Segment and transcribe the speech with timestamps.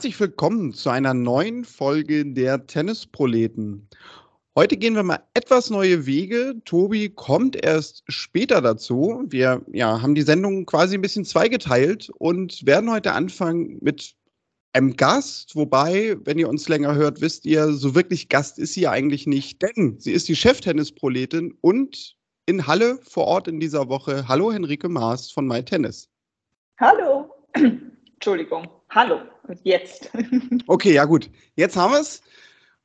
[0.00, 3.86] Herzlich willkommen zu einer neuen Folge der Tennisproleten.
[4.56, 6.54] Heute gehen wir mal etwas neue Wege.
[6.64, 9.22] Tobi kommt erst später dazu.
[9.26, 14.14] Wir ja, haben die Sendung quasi ein bisschen zweigeteilt und werden heute anfangen mit
[14.72, 15.54] einem Gast.
[15.54, 19.60] Wobei, wenn ihr uns länger hört, wisst ihr, so wirklich Gast ist sie eigentlich nicht,
[19.60, 24.26] denn sie ist die Cheftennisproletin und in Halle vor Ort in dieser Woche.
[24.26, 26.08] Hallo Henrike Maas von MyTennis.
[26.78, 27.34] Hallo.
[28.14, 28.66] Entschuldigung.
[28.88, 29.20] Hallo.
[29.62, 30.10] Jetzt.
[30.66, 31.30] okay, ja gut.
[31.56, 32.22] Jetzt haben wir es.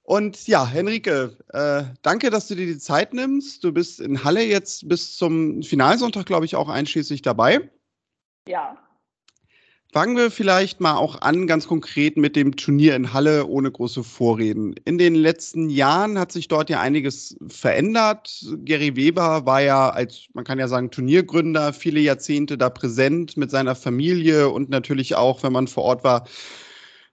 [0.03, 3.63] Und ja, Henrike, äh, danke, dass du dir die Zeit nimmst.
[3.63, 7.71] Du bist in Halle jetzt bis zum Finalsonntag, glaube ich, auch einschließlich dabei.
[8.47, 8.77] Ja.
[9.95, 14.03] Fangen wir vielleicht mal auch an, ganz konkret mit dem Turnier in Halle ohne große
[14.03, 14.75] Vorreden.
[14.83, 18.45] In den letzten Jahren hat sich dort ja einiges verändert.
[18.65, 23.51] Gary Weber war ja als, man kann ja sagen, Turniergründer viele Jahrzehnte da präsent mit
[23.51, 26.27] seiner Familie und natürlich auch, wenn man vor Ort war,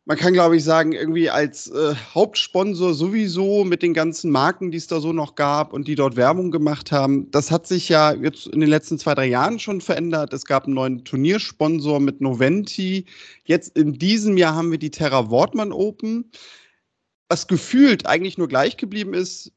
[0.05, 4.79] man kann, glaube ich, sagen, irgendwie als äh, Hauptsponsor sowieso mit den ganzen Marken, die
[4.79, 7.31] es da so noch gab und die dort Werbung gemacht haben.
[7.31, 10.33] Das hat sich ja jetzt in den letzten zwei, drei Jahren schon verändert.
[10.33, 13.07] Es gab einen neuen Turniersponsor mit Noventi.
[13.45, 16.33] Jetzt in diesem Jahr haben wir die Terra Wortmann Open.
[17.29, 19.53] Was gefühlt eigentlich nur gleich geblieben ist,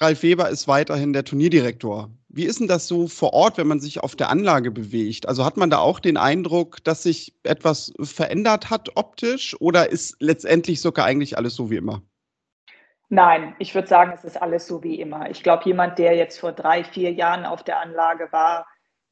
[0.00, 2.08] Ralf Weber ist weiterhin der Turnierdirektor.
[2.30, 5.26] Wie ist denn das so vor Ort, wenn man sich auf der Anlage bewegt?
[5.26, 10.16] Also hat man da auch den Eindruck, dass sich etwas verändert hat optisch oder ist
[10.20, 12.02] letztendlich sogar eigentlich alles so wie immer?
[13.08, 15.30] Nein, ich würde sagen, es ist alles so wie immer.
[15.30, 18.66] Ich glaube, jemand, der jetzt vor drei, vier Jahren auf der Anlage war,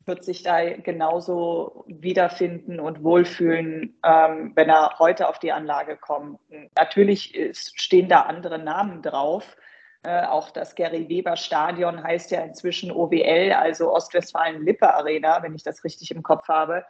[0.04, 6.38] wird sich da genauso wiederfinden und wohlfühlen, ähm, wenn er heute auf die Anlage kommt.
[6.76, 9.56] Natürlich ist, stehen da andere Namen drauf.
[10.02, 15.62] Äh, auch das Gary Weber Stadion heißt ja inzwischen OWL, also Ostwestfalen-Lippe Arena, wenn ich
[15.62, 16.84] das richtig im Kopf habe.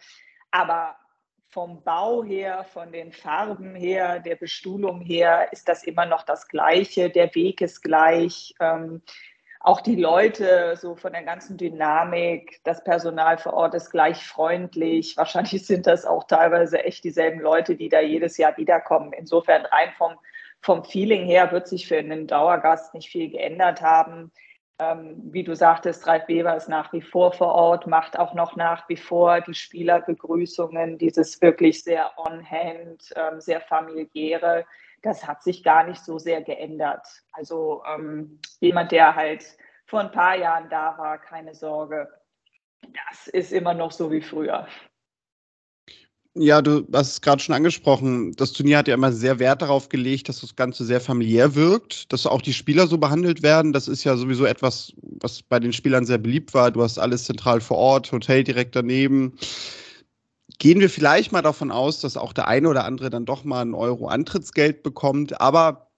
[0.51, 0.97] Aber
[1.49, 6.49] vom Bau her, von den Farben her, der Bestuhlung her ist das immer noch das
[6.49, 7.09] Gleiche.
[7.09, 8.55] Der Weg ist gleich.
[8.61, 9.03] Ähm,
[9.61, 15.17] auch die Leute, so von der ganzen Dynamik, das Personal vor Ort ist gleich freundlich.
[15.17, 19.13] Wahrscheinlich sind das auch teilweise echt dieselben Leute, die da jedes Jahr wiederkommen.
[19.13, 20.13] Insofern rein vom
[20.63, 24.33] vom Feeling her wird sich für einen Dauergast nicht viel geändert haben.
[24.79, 28.57] Ähm, wie du sagtest, Ralf Weber ist nach wie vor vor Ort, macht auch noch
[28.57, 34.67] nach wie vor die Spielerbegrüßungen, dieses wirklich sehr on-hand, ähm, sehr familiäre.
[35.03, 37.07] Das hat sich gar nicht so sehr geändert.
[37.33, 39.47] Also ähm, jemand, der halt
[39.87, 42.09] vor ein paar Jahren da war, keine Sorge,
[42.83, 44.67] das ist immer noch so wie früher.
[46.39, 48.33] Ja, du hast es gerade schon angesprochen.
[48.33, 52.13] Das Turnier hat ja immer sehr Wert darauf gelegt, dass das Ganze sehr familiär wirkt,
[52.13, 53.73] dass auch die Spieler so behandelt werden.
[53.73, 56.71] Das ist ja sowieso etwas, was bei den Spielern sehr beliebt war.
[56.71, 59.39] Du hast alles zentral vor Ort, Hotel direkt daneben.
[60.59, 63.63] Gehen wir vielleicht mal davon aus, dass auch der eine oder andere dann doch mal
[63.63, 65.41] ein Euro Antrittsgeld bekommt.
[65.41, 65.91] Aber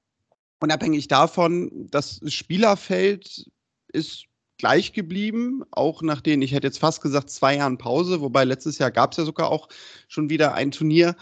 [0.60, 3.50] unabhängig davon, das Spielerfeld
[3.93, 4.28] ist
[4.59, 8.79] gleich geblieben, auch nach den, ich hätte jetzt fast gesagt, zwei Jahren Pause, wobei letztes
[8.79, 9.69] Jahr gab es ja sogar auch
[10.09, 11.17] schon wieder ein Turnier.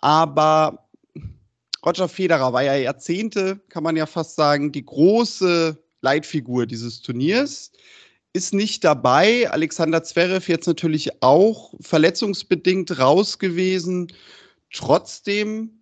[0.00, 0.88] Aber
[1.84, 7.72] Roger Federer war ja Jahrzehnte, kann man ja fast sagen, die große Leitfigur dieses Turniers.
[8.32, 9.50] Ist nicht dabei.
[9.50, 14.12] Alexander Zverev jetzt natürlich auch verletzungsbedingt raus gewesen.
[14.72, 15.78] Trotzdem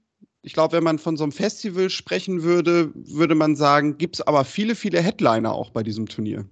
[0.46, 4.20] ich glaube, wenn man von so einem Festival sprechen würde, würde man sagen, gibt es
[4.20, 6.48] aber viele, viele Headliner auch bei diesem Turnier.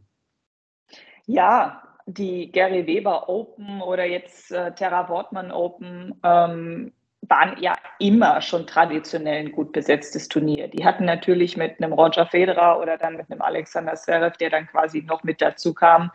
[1.26, 6.92] Ja, die Gary Weber Open oder jetzt äh, Terra Wortmann Open ähm,
[7.22, 10.68] waren ja immer schon traditionell ein gut besetztes Turnier.
[10.68, 14.66] Die hatten natürlich mit einem Roger Federer oder dann mit einem Alexander Zverev, der dann
[14.66, 16.10] quasi noch mit dazu kam,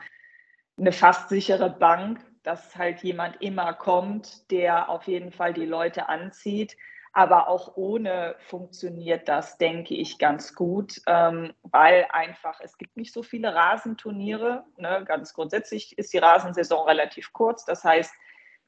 [0.78, 6.08] eine fast sichere Bank, dass halt jemand immer kommt, der auf jeden Fall die Leute
[6.08, 6.78] anzieht.
[7.14, 13.14] Aber auch ohne funktioniert das, denke ich, ganz gut, ähm, weil einfach es gibt nicht
[13.14, 14.64] so viele Rasenturniere.
[14.78, 15.04] Ne?
[15.06, 17.66] Ganz grundsätzlich ist die Rasensaison relativ kurz.
[17.66, 18.14] Das heißt,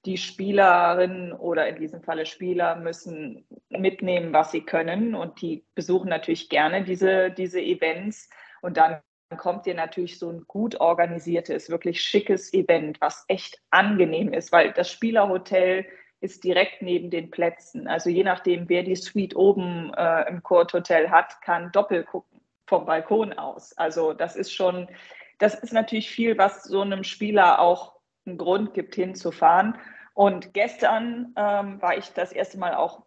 [0.06, 5.14] die Spielerinnen oder in diesem Falle Spieler müssen mitnehmen, was sie können.
[5.14, 8.30] Und die besuchen natürlich gerne diese, diese Events.
[8.62, 9.02] Und dann
[9.38, 14.74] kommt dir natürlich so ein gut organisiertes, wirklich schickes Event, was echt angenehm ist, weil
[14.74, 15.86] das Spielerhotel
[16.22, 17.88] ist direkt neben den Plätzen.
[17.88, 22.40] Also je nachdem, wer die Suite oben äh, im Court Hotel hat, kann doppelt gucken
[22.68, 23.78] vom Balkon aus.
[23.78, 24.88] Also das ist schon,
[25.40, 27.96] das ist natürlich viel, was so einem Spieler auch
[28.26, 29.78] einen Grund gibt, hinzufahren.
[30.14, 33.04] Und gestern ähm, war ich das erste Mal auch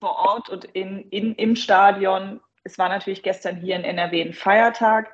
[0.00, 2.40] vor Ort und in, in, im Stadion.
[2.62, 5.12] Es war natürlich gestern hier in NRW ein Feiertag,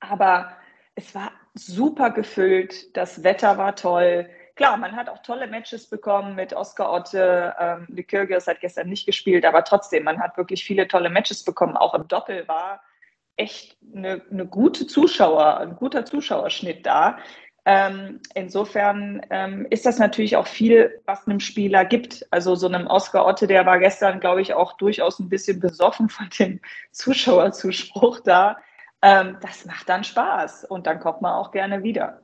[0.00, 0.56] aber
[0.96, 4.28] es war super gefüllt, das Wetter war toll
[4.62, 7.54] klar, man hat auch tolle Matches bekommen mit Oscar Otte.
[7.58, 11.42] Ähm, die Kyrgios hat gestern nicht gespielt, aber trotzdem, man hat wirklich viele tolle Matches
[11.44, 11.76] bekommen.
[11.76, 12.80] Auch im Doppel war
[13.36, 17.18] echt eine, eine gute Zuschauer, ein guter Zuschauerschnitt da.
[17.64, 22.24] Ähm, insofern ähm, ist das natürlich auch viel, was einem Spieler gibt.
[22.30, 26.08] Also so einem Oscar Otte, der war gestern, glaube ich, auch durchaus ein bisschen besoffen
[26.08, 26.60] von dem
[26.92, 28.58] Zuschauerzuspruch da.
[29.02, 32.20] Ähm, das macht dann Spaß und dann kommt man auch gerne wieder.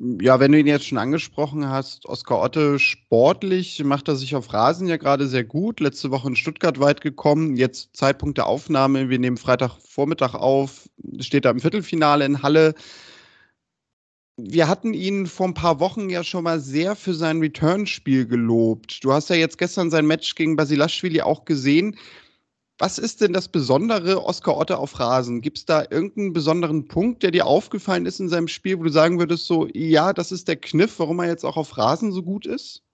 [0.00, 4.52] Ja, wenn du ihn jetzt schon angesprochen hast, Oskar Otte, sportlich macht er sich auf
[4.52, 5.80] Rasen ja gerade sehr gut.
[5.80, 7.56] Letzte Woche in Stuttgart weit gekommen.
[7.56, 9.08] Jetzt Zeitpunkt der Aufnahme.
[9.08, 10.88] Wir nehmen Freitagvormittag auf.
[11.18, 12.74] Steht er im Viertelfinale in Halle.
[14.36, 19.02] Wir hatten ihn vor ein paar Wochen ja schon mal sehr für sein Return-Spiel gelobt.
[19.02, 21.96] Du hast ja jetzt gestern sein Match gegen Basilashvili auch gesehen.
[22.80, 25.40] Was ist denn das Besondere Oskar Otte auf Rasen?
[25.40, 28.90] Gibt es da irgendeinen besonderen Punkt, der dir aufgefallen ist in seinem Spiel, wo du
[28.90, 32.22] sagen würdest, so, ja, das ist der Kniff, warum er jetzt auch auf Rasen so
[32.22, 32.84] gut ist?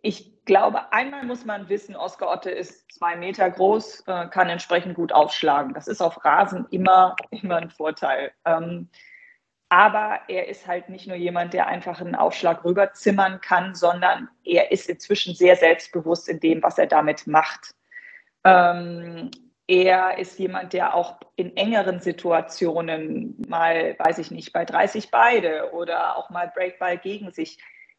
[0.00, 4.94] Ich glaube, einmal muss man wissen, Oskar Otte ist zwei Meter groß, äh, kann entsprechend
[4.94, 5.74] gut aufschlagen.
[5.74, 8.32] Das ist auf Rasen immer, immer ein Vorteil.
[8.46, 8.88] Ähm,
[9.68, 14.70] aber er ist halt nicht nur jemand, der einfach einen Aufschlag rüberzimmern kann, sondern er
[14.70, 17.74] ist inzwischen sehr selbstbewusst in dem, was er damit macht.
[18.44, 19.30] Ähm,
[19.66, 25.72] er ist jemand, der auch in engeren Situationen mal, weiß ich nicht, bei 30 beide
[25.72, 27.58] oder auch mal Breakball gegen sich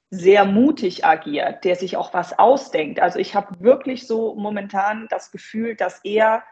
[0.10, 3.02] sehr mutig agiert, der sich auch was ausdenkt.
[3.02, 6.44] Also ich habe wirklich so momentan das Gefühl, dass er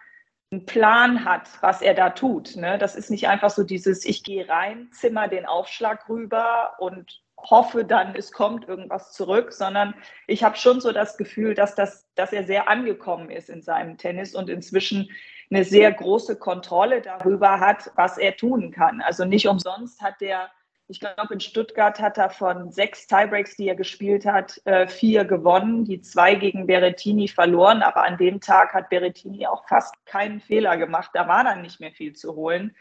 [0.52, 2.56] einen Plan hat, was er da tut.
[2.56, 2.78] Ne?
[2.78, 7.84] Das ist nicht einfach so dieses, ich gehe rein, zimmer den Aufschlag rüber und hoffe
[7.86, 9.94] dann, es kommt irgendwas zurück, sondern
[10.28, 13.98] ich habe schon so das Gefühl, dass, das, dass er sehr angekommen ist in seinem
[13.98, 15.10] Tennis und inzwischen
[15.52, 19.02] eine sehr große Kontrolle darüber hat, was er tun kann.
[19.02, 20.50] Also nicht umsonst hat der
[20.88, 25.26] ich glaube, in Stuttgart hat er von sechs Tiebreaks, die er gespielt hat, äh, vier
[25.26, 27.82] gewonnen, die zwei gegen Berettini verloren.
[27.82, 31.10] Aber an dem Tag hat Berettini auch fast keinen Fehler gemacht.
[31.14, 32.76] Da war dann nicht mehr viel zu holen.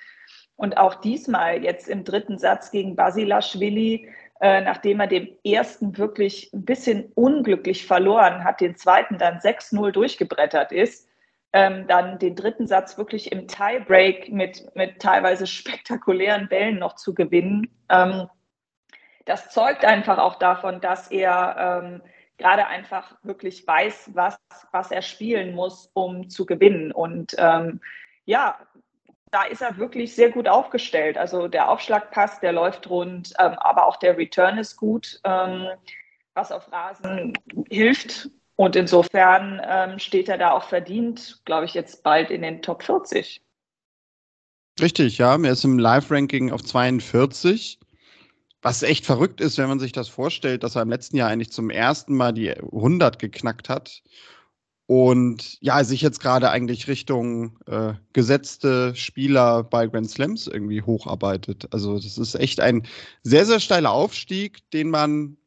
[0.56, 4.08] Und auch diesmal jetzt im dritten Satz gegen Basilashvili,
[4.40, 9.92] äh, nachdem er den ersten wirklich ein bisschen unglücklich verloren hat, den zweiten dann 6-0
[9.92, 11.08] durchgebrettert ist,
[11.54, 17.14] ähm, dann den dritten Satz wirklich im Tiebreak mit, mit teilweise spektakulären Bällen noch zu
[17.14, 17.70] gewinnen.
[17.88, 18.28] Ähm,
[19.24, 22.02] das zeugt einfach auch davon, dass er ähm,
[22.38, 24.36] gerade einfach wirklich weiß, was,
[24.72, 26.90] was er spielen muss, um zu gewinnen.
[26.90, 27.80] Und ähm,
[28.24, 28.58] ja,
[29.30, 31.16] da ist er wirklich sehr gut aufgestellt.
[31.16, 35.68] Also der Aufschlag passt, der läuft rund, ähm, aber auch der Return ist gut, ähm,
[36.34, 37.38] was auf Rasen
[37.70, 42.62] hilft und insofern ähm, steht er da auch verdient, glaube ich, jetzt bald in den
[42.62, 43.42] Top 40.
[44.80, 45.36] Richtig, ja.
[45.36, 47.78] Er ist im Live-Ranking auf 42.
[48.62, 51.52] Was echt verrückt ist, wenn man sich das vorstellt, dass er im letzten Jahr eigentlich
[51.52, 54.02] zum ersten Mal die 100 geknackt hat.
[54.86, 61.69] Und ja, sich jetzt gerade eigentlich Richtung äh, gesetzte Spieler bei Grand Slams irgendwie hocharbeitet.
[61.72, 62.86] Also, das ist echt ein
[63.22, 65.38] sehr, sehr steiler Aufstieg, den man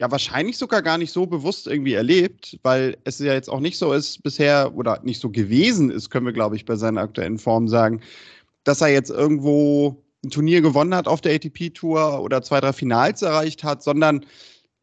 [0.00, 3.78] ja wahrscheinlich sogar gar nicht so bewusst irgendwie erlebt, weil es ja jetzt auch nicht
[3.78, 7.38] so ist bisher oder nicht so gewesen ist, können wir, glaube ich, bei seiner aktuellen
[7.38, 8.00] Form sagen,
[8.64, 13.22] dass er jetzt irgendwo ein Turnier gewonnen hat auf der ATP-Tour oder zwei, drei Finals
[13.22, 14.24] erreicht hat, sondern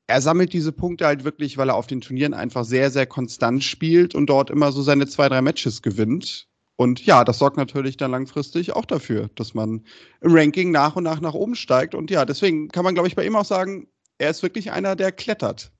[0.07, 3.63] er sammelt diese Punkte halt wirklich, weil er auf den Turnieren einfach sehr, sehr konstant
[3.63, 6.47] spielt und dort immer so seine zwei, drei Matches gewinnt.
[6.77, 9.83] Und ja, das sorgt natürlich dann langfristig auch dafür, dass man
[10.21, 11.93] im Ranking nach und nach nach oben steigt.
[11.93, 13.87] Und ja, deswegen kann man, glaube ich, bei ihm auch sagen,
[14.19, 15.71] er ist wirklich einer, der klettert.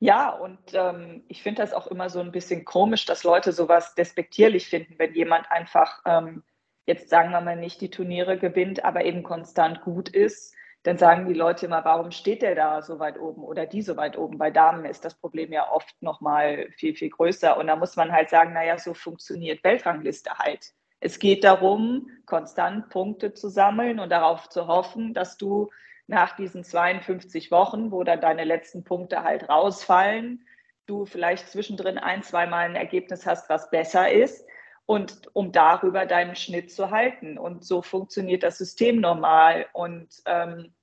[0.00, 3.94] Ja, und ähm, ich finde das auch immer so ein bisschen komisch, dass Leute sowas
[3.94, 6.42] despektierlich finden, wenn jemand einfach ähm,
[6.86, 10.54] jetzt sagen wir mal nicht die Turniere gewinnt, aber eben konstant gut ist.
[10.84, 13.96] Dann sagen die Leute immer, warum steht der da so weit oben oder die so
[13.96, 14.38] weit oben?
[14.38, 17.56] Bei Damen ist das Problem ja oft noch mal viel, viel größer.
[17.56, 20.72] Und da muss man halt sagen, naja, so funktioniert Weltrangliste halt.
[20.98, 25.70] Es geht darum, konstant Punkte zu sammeln und darauf zu hoffen, dass du
[26.12, 30.46] nach diesen 52 Wochen, wo dann deine letzten Punkte halt rausfallen,
[30.86, 34.46] du vielleicht zwischendrin ein, zweimal ein Ergebnis hast, was besser ist
[34.86, 37.38] und um darüber deinen Schnitt zu halten.
[37.38, 39.66] Und so funktioniert das System normal.
[39.72, 40.74] Und ähm,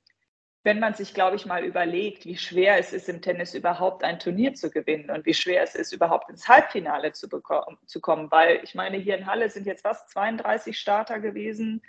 [0.63, 4.19] wenn man sich, glaube ich, mal überlegt, wie schwer es ist, im Tennis überhaupt ein
[4.19, 8.31] Turnier zu gewinnen und wie schwer es ist, überhaupt ins Halbfinale zu, bekommen, zu kommen,
[8.31, 11.83] weil ich meine, hier in Halle sind jetzt was, 32 Starter gewesen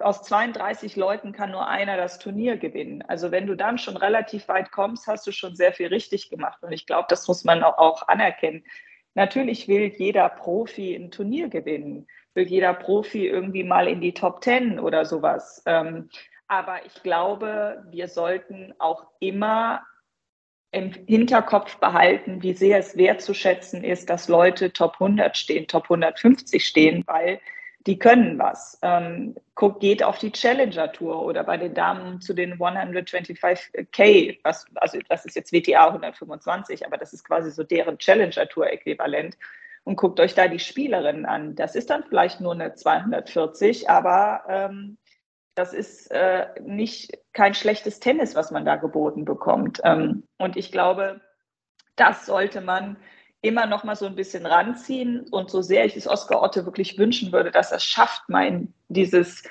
[0.00, 3.02] aus 32 Leuten kann nur einer das Turnier gewinnen.
[3.02, 6.62] Also wenn du dann schon relativ weit kommst, hast du schon sehr viel richtig gemacht.
[6.62, 8.64] Und ich glaube, das muss man auch anerkennen.
[9.14, 12.06] Natürlich will jeder Profi ein Turnier gewinnen.
[12.34, 15.62] will jeder Profi irgendwie mal in die Top Ten oder sowas.
[15.64, 16.10] Ähm,
[16.48, 19.82] aber ich glaube, wir sollten auch immer
[20.70, 26.66] im Hinterkopf behalten, wie sehr es wertzuschätzen ist, dass Leute Top 100 stehen, Top 150
[26.66, 27.40] stehen, weil
[27.86, 28.78] die können was.
[28.82, 34.66] Ähm, guckt, geht auf die Challenger Tour oder bei den Damen zu den 125K, was,
[34.74, 39.36] also das ist jetzt WTA 125, aber das ist quasi so deren Challenger Tour Äquivalent
[39.84, 41.54] und guckt euch da die Spielerinnen an.
[41.54, 44.98] Das ist dann vielleicht nur eine 240, aber ähm,
[45.54, 49.80] das ist äh, nicht kein schlechtes Tennis, was man da geboten bekommt.
[49.84, 51.20] Ähm, und ich glaube,
[51.94, 52.96] das sollte man
[53.42, 55.26] immer noch mal so ein bisschen ranziehen.
[55.30, 58.66] Und so sehr ich es Oskar Otte wirklich wünschen würde, dass er es schafft, mal
[58.88, 59.42] dieses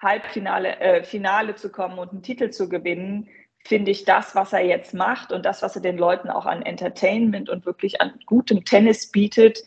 [0.00, 3.28] Halbfinale, äh, Finale zu kommen und einen Titel zu gewinnen,
[3.66, 6.62] finde ich das, was er jetzt macht und das, was er den Leuten auch an
[6.62, 9.62] Entertainment und wirklich an gutem Tennis bietet,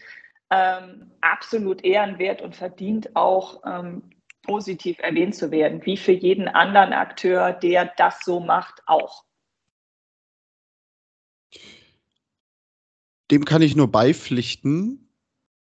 [0.51, 4.03] ähm, absolut ehrenwert und verdient auch ähm,
[4.43, 9.23] positiv erwähnt zu werden, wie für jeden anderen Akteur, der das so macht, auch.
[13.31, 15.11] Dem kann ich nur beipflichten.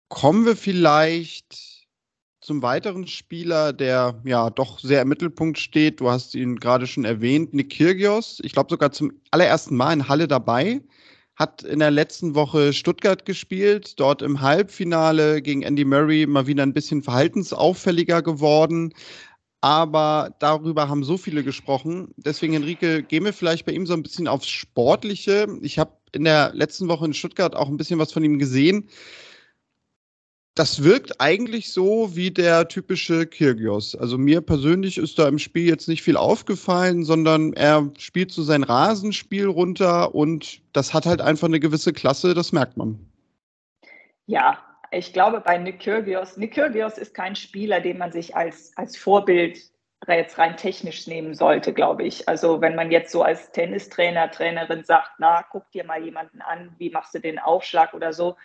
[0.09, 1.87] Kommen wir vielleicht
[2.39, 5.99] zum weiteren Spieler, der ja doch sehr im Mittelpunkt steht.
[5.99, 8.39] Du hast ihn gerade schon erwähnt, Nick Kyrgios.
[8.43, 10.81] Ich glaube sogar zum allerersten Mal in Halle dabei.
[11.35, 16.63] Hat in der letzten Woche Stuttgart gespielt, dort im Halbfinale gegen Andy Murray mal wieder
[16.63, 18.93] ein bisschen verhaltensauffälliger geworden.
[19.61, 22.13] Aber darüber haben so viele gesprochen.
[22.15, 25.47] Deswegen, Enrique, gehen wir vielleicht bei ihm so ein bisschen aufs Sportliche.
[25.61, 28.89] Ich habe in der letzten Woche in Stuttgart auch ein bisschen was von ihm gesehen.
[30.55, 33.95] Das wirkt eigentlich so wie der typische Kirgios.
[33.95, 38.41] Also mir persönlich ist da im Spiel jetzt nicht viel aufgefallen, sondern er spielt so
[38.41, 42.97] sein Rasenspiel runter und das hat halt einfach eine gewisse Klasse, das merkt man.
[44.25, 44.57] Ja,
[44.91, 48.97] ich glaube bei Nick Kyrgios, Nick Kyrgios ist kein Spieler, den man sich als, als
[48.97, 49.59] Vorbild
[50.07, 52.27] jetzt rein technisch nehmen sollte, glaube ich.
[52.27, 56.75] Also wenn man jetzt so als Tennistrainer, Trainerin sagt, na, guck dir mal jemanden an,
[56.77, 58.35] wie machst du den Aufschlag oder so,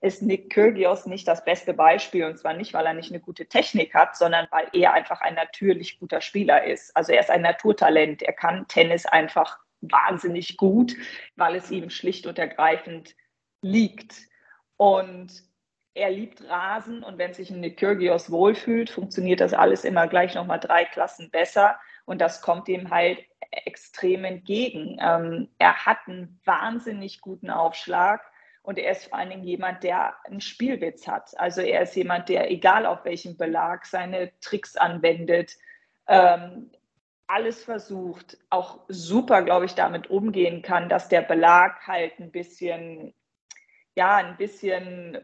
[0.00, 2.24] ist Nick Kyrgios nicht das beste Beispiel.
[2.24, 5.34] Und zwar nicht, weil er nicht eine gute Technik hat, sondern weil er einfach ein
[5.34, 6.96] natürlich guter Spieler ist.
[6.96, 8.22] Also er ist ein Naturtalent.
[8.22, 10.94] Er kann Tennis einfach wahnsinnig gut,
[11.36, 13.16] weil es ihm schlicht und ergreifend
[13.60, 14.14] liegt.
[14.76, 15.47] Und
[15.98, 20.60] er liebt Rasen und wenn sich ein Kyrgios wohlfühlt, funktioniert das alles immer gleich nochmal
[20.60, 23.18] drei Klassen besser und das kommt ihm halt
[23.50, 24.98] extrem entgegen.
[25.00, 28.22] Ähm, er hat einen wahnsinnig guten Aufschlag
[28.62, 31.38] und er ist vor allen Dingen jemand, der einen Spielwitz hat.
[31.38, 35.56] Also er ist jemand, der egal auf welchem Belag seine Tricks anwendet,
[36.06, 36.70] ähm,
[37.26, 43.14] alles versucht, auch super, glaube ich, damit umgehen kann, dass der Belag halt ein bisschen
[43.98, 45.18] ja, ein bisschen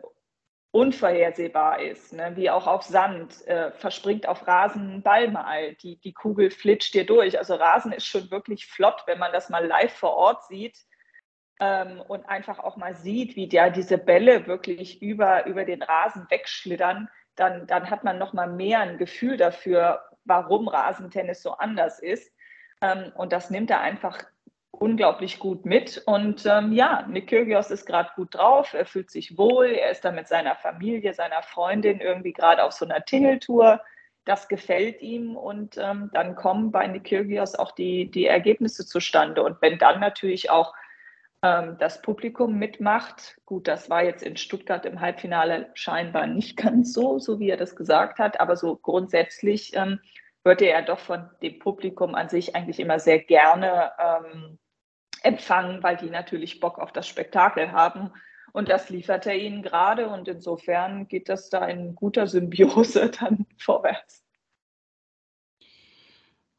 [0.74, 2.32] unvorhersehbar ist, ne?
[2.34, 6.94] wie auch auf Sand, äh, verspringt auf Rasen ein Ball mal, die, die Kugel flitscht
[6.94, 7.38] dir durch.
[7.38, 10.76] Also Rasen ist schon wirklich flott, wenn man das mal live vor Ort sieht
[11.60, 16.26] ähm, und einfach auch mal sieht, wie der diese Bälle wirklich über, über den Rasen
[16.28, 22.00] wegschlittern, dann, dann hat man noch mal mehr ein Gefühl dafür, warum Rasentennis so anders
[22.00, 22.32] ist.
[22.80, 24.18] Ähm, und das nimmt er einfach
[24.80, 26.02] unglaublich gut mit.
[26.06, 30.04] Und ähm, ja, Nick Kyrgios ist gerade gut drauf, er fühlt sich wohl, er ist
[30.04, 33.80] da mit seiner Familie, seiner Freundin irgendwie gerade auf so einer Tingeltour.
[34.24, 39.42] Das gefällt ihm und ähm, dann kommen bei Nick Kyrgios auch die, die Ergebnisse zustande.
[39.42, 40.74] Und wenn dann natürlich auch
[41.42, 46.94] ähm, das Publikum mitmacht, gut, das war jetzt in Stuttgart im Halbfinale scheinbar nicht ganz
[46.94, 50.00] so, so wie er das gesagt hat, aber so grundsätzlich ähm,
[50.42, 54.58] wird er doch von dem Publikum an sich eigentlich immer sehr gerne ähm,
[55.24, 58.10] empfangen, weil die natürlich Bock auf das Spektakel haben.
[58.52, 60.08] Und das liefert er ihnen gerade.
[60.08, 64.24] Und insofern geht das da in guter Symbiose dann vorwärts.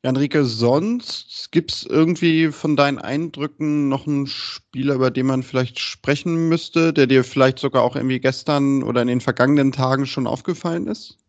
[0.06, 5.80] Enrique, sonst gibt es irgendwie von deinen Eindrücken noch einen Spieler, über den man vielleicht
[5.80, 10.28] sprechen müsste, der dir vielleicht sogar auch irgendwie gestern oder in den vergangenen Tagen schon
[10.28, 11.25] aufgefallen ist?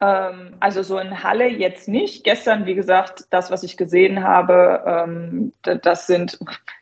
[0.00, 2.24] Ähm, also so in Halle jetzt nicht.
[2.24, 6.38] Gestern, wie gesagt, das, was ich gesehen habe, ähm, das sind,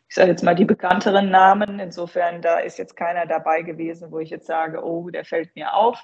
[0.07, 1.79] ich sage jetzt mal, die bekannteren Namen.
[1.79, 5.73] Insofern, da ist jetzt keiner dabei gewesen, wo ich jetzt sage, oh, der fällt mir
[5.73, 6.03] auf.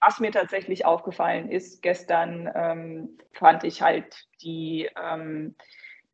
[0.00, 5.54] Was mir tatsächlich aufgefallen ist, gestern ähm, fand ich halt die, ähm,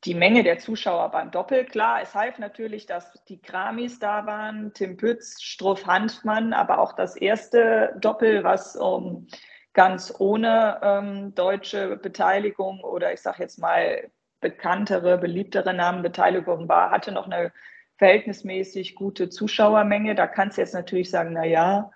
[0.04, 1.64] die Menge der Zuschauer beim Doppel.
[1.64, 6.92] Klar, es half natürlich, dass die Kramis da waren, Tim Pütz, Struff Hanfmann, aber auch
[6.92, 9.26] das erste Doppel, was um
[9.72, 14.10] ganz ohne ähm, deutsche Beteiligung oder ich sage jetzt mal
[14.40, 17.52] bekanntere, beliebtere Namenbeteiligung war, hatte noch eine
[17.98, 20.14] verhältnismäßig gute Zuschauermenge.
[20.14, 21.90] Da kannst du jetzt natürlich sagen, na ja,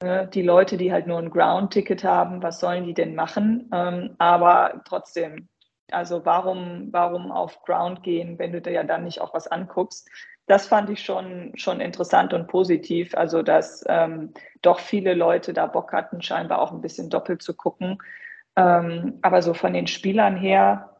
[0.00, 3.68] Ne, die Leute, die halt nur ein Ground-Ticket haben, was sollen die denn machen?
[3.72, 5.48] Ähm, aber trotzdem,
[5.90, 10.08] also warum, warum auf Ground gehen, wenn du dir ja dann nicht auch was anguckst?
[10.48, 13.14] Das fand ich schon, schon interessant und positiv.
[13.14, 17.54] Also, dass ähm, doch viele Leute da Bock hatten, scheinbar auch ein bisschen doppelt zu
[17.54, 17.98] gucken.
[18.56, 20.96] Ähm, aber so von den Spielern her,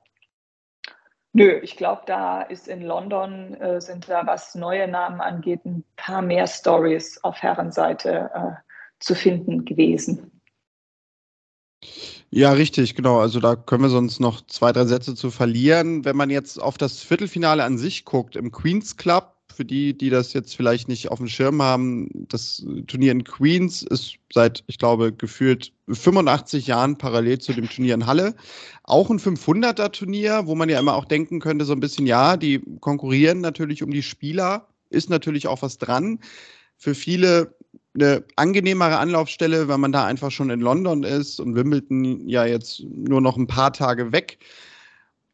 [1.32, 5.82] nö, ich glaube, da ist in London, äh, sind da, was neue Namen angeht, ein
[5.96, 10.30] paar mehr Stories auf Herrenseite äh, zu finden gewesen.
[12.30, 13.20] Ja, richtig, genau.
[13.20, 16.04] Also da können wir sonst noch zwei, drei Sätze zu verlieren.
[16.04, 20.08] Wenn man jetzt auf das Viertelfinale an sich guckt, im Queens Club, für die, die
[20.08, 24.78] das jetzt vielleicht nicht auf dem Schirm haben, das Turnier in Queens ist seit, ich
[24.78, 28.36] glaube, gefühlt 85 Jahren parallel zu dem Turnier in Halle.
[28.84, 32.60] Auch ein 500er-Turnier, wo man ja immer auch denken könnte, so ein bisschen, ja, die
[32.78, 36.20] konkurrieren natürlich um die Spieler, ist natürlich auch was dran.
[36.76, 37.56] Für viele
[37.94, 42.84] eine angenehmere Anlaufstelle, weil man da einfach schon in London ist und Wimbledon ja jetzt
[42.84, 44.38] nur noch ein paar Tage weg.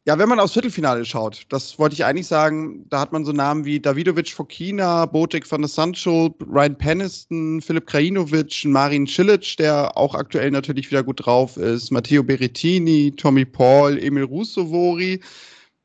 [0.07, 3.31] Ja, wenn man aufs Viertelfinale schaut, das wollte ich eigentlich sagen, da hat man so
[3.31, 9.97] Namen wie Davidovic Fokina, Botek van der Sancho, Ryan Peniston, Filip Krajinovic, Marin Cilic, der
[9.97, 15.21] auch aktuell natürlich wieder gut drauf ist, Matteo Berrettini, Tommy Paul, Emil Russovori.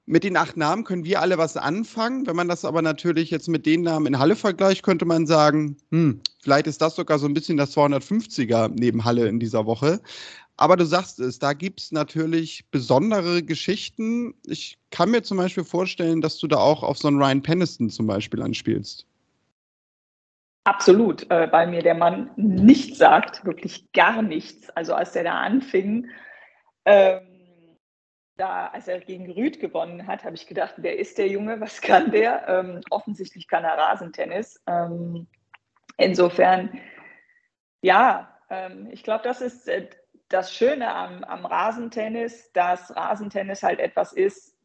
[0.05, 2.27] Mit den acht Namen können wir alle was anfangen.
[2.27, 5.77] Wenn man das aber natürlich jetzt mit den Namen in Halle vergleicht, könnte man sagen,
[5.93, 10.01] hm, vielleicht ist das sogar so ein bisschen das 250er neben Halle in dieser Woche.
[10.61, 14.35] Aber du sagst es, da gibt es natürlich besondere Geschichten.
[14.45, 17.89] Ich kann mir zum Beispiel vorstellen, dass du da auch auf so einen Ryan Peniston
[17.89, 19.07] zum Beispiel anspielst.
[20.65, 24.69] Absolut, äh, weil mir der Mann nichts sagt, wirklich gar nichts.
[24.71, 26.11] Also als der da anfing,
[26.85, 27.79] ähm,
[28.37, 31.81] da, als er gegen Rüd gewonnen hat, habe ich gedacht, wer ist der Junge, was
[31.81, 32.47] kann der?
[32.49, 34.63] Ähm, offensichtlich kann er Rasentennis.
[34.67, 35.27] Ähm,
[35.97, 36.79] insofern,
[37.81, 39.89] ja, ähm, ich glaube, das ist äh,
[40.31, 44.57] das Schöne am, am Rasentennis, dass Rasentennis halt etwas ist,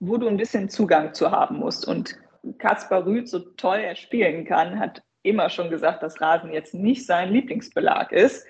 [0.00, 1.86] wo du ein bisschen Zugang zu haben musst.
[1.86, 2.16] Und
[2.58, 7.06] Kaspar Rüth, so toll er spielen kann, hat immer schon gesagt, dass Rasen jetzt nicht
[7.06, 8.46] sein Lieblingsbelag ist.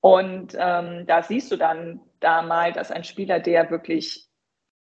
[0.00, 4.28] Und ähm, da siehst du dann da mal, dass ein Spieler, der wirklich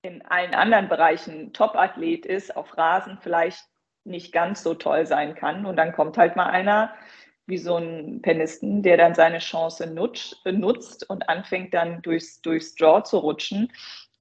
[0.03, 3.63] in allen anderen Bereichen Top-Athlet ist, auf Rasen vielleicht
[4.03, 5.65] nicht ganz so toll sein kann.
[5.65, 6.93] Und dann kommt halt mal einer,
[7.47, 12.75] wie so ein Penisten, der dann seine Chance nutzt, nutzt und anfängt dann durchs, durchs
[12.75, 13.71] Draw zu rutschen.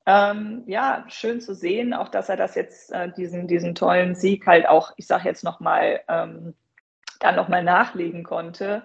[0.07, 4.47] Ähm, ja, schön zu sehen, auch dass er das jetzt, äh, diesen, diesen tollen Sieg
[4.47, 6.55] halt auch, ich sage jetzt nochmal, ähm,
[7.21, 8.83] dann nochmal nachlegen konnte.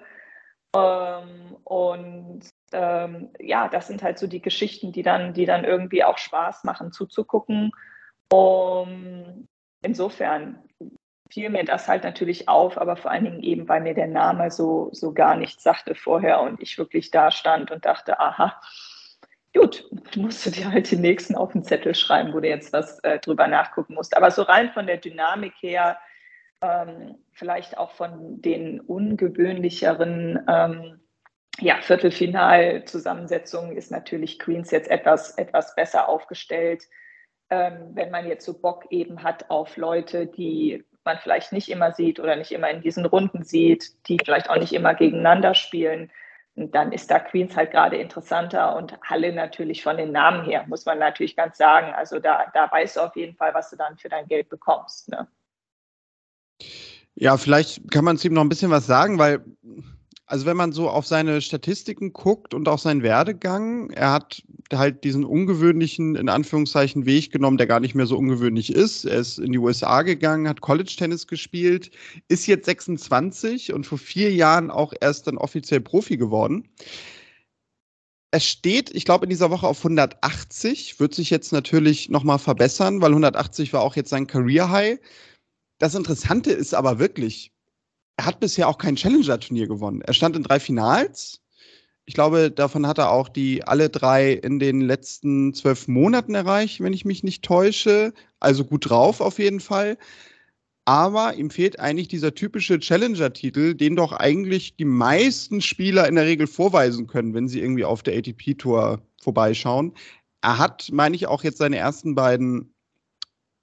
[0.74, 6.04] Ähm, und ähm, ja, das sind halt so die Geschichten, die dann, die dann irgendwie
[6.04, 7.72] auch Spaß machen zuzugucken.
[8.32, 9.48] Um,
[9.82, 10.64] insofern
[11.30, 14.52] fiel mir das halt natürlich auf, aber vor allen Dingen eben, weil mir der Name
[14.52, 18.60] so, so gar nichts sagte vorher und ich wirklich da stand und dachte, aha,
[19.54, 23.00] gut, musst du dir halt den nächsten auf den Zettel schreiben, wo du jetzt was
[23.00, 24.18] äh, drüber nachgucken musst.
[24.18, 25.98] Aber so rein von der Dynamik her,
[26.62, 31.00] ähm, vielleicht auch von den ungewöhnlicheren ähm,
[31.60, 36.84] ja, Viertelfinalzusammensetzungen ist natürlich Queens jetzt etwas, etwas besser aufgestellt.
[37.50, 41.92] Ähm, wenn man jetzt so Bock eben hat auf Leute, die man vielleicht nicht immer
[41.92, 46.12] sieht oder nicht immer in diesen Runden sieht, die vielleicht auch nicht immer gegeneinander spielen.
[46.56, 50.86] Dann ist da Queens halt gerade interessanter und Halle natürlich von den Namen her, muss
[50.86, 51.94] man natürlich ganz sagen.
[51.94, 55.10] Also da, da weißt du auf jeden Fall, was du dann für dein Geld bekommst.
[55.10, 55.28] Ne?
[57.16, 59.44] Ja, vielleicht kann man zu ihm noch ein bisschen was sagen, weil
[60.30, 65.04] also wenn man so auf seine Statistiken guckt und auch seinen Werdegang, er hat halt
[65.04, 69.06] diesen ungewöhnlichen, in Anführungszeichen, Weg genommen, der gar nicht mehr so ungewöhnlich ist.
[69.06, 71.90] Er ist in die USA gegangen, hat College-Tennis gespielt,
[72.28, 76.70] ist jetzt 26 und vor vier Jahren auch erst dann offiziell Profi geworden.
[78.30, 83.02] Es steht, ich glaube, in dieser Woche auf 180, wird sich jetzt natürlich nochmal verbessern,
[83.02, 85.00] weil 180 war auch jetzt sein Career High.
[85.80, 87.52] Das Interessante ist aber wirklich,
[88.20, 90.02] er hat bisher auch kein Challenger-Turnier gewonnen.
[90.02, 91.40] Er stand in drei Finals.
[92.04, 96.82] Ich glaube, davon hat er auch die alle drei in den letzten zwölf Monaten erreicht,
[96.82, 98.14] wenn ich mich nicht täusche.
[98.42, 99.98] Also gut drauf auf jeden Fall.
[100.84, 106.26] Aber ihm fehlt eigentlich dieser typische Challenger-Titel, den doch eigentlich die meisten Spieler in der
[106.26, 109.94] Regel vorweisen können, wenn sie irgendwie auf der ATP-Tour vorbeischauen.
[110.42, 112.74] Er hat, meine ich, auch jetzt seine ersten beiden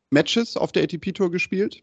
[0.09, 1.83] Matches auf der ATP-Tour gespielt.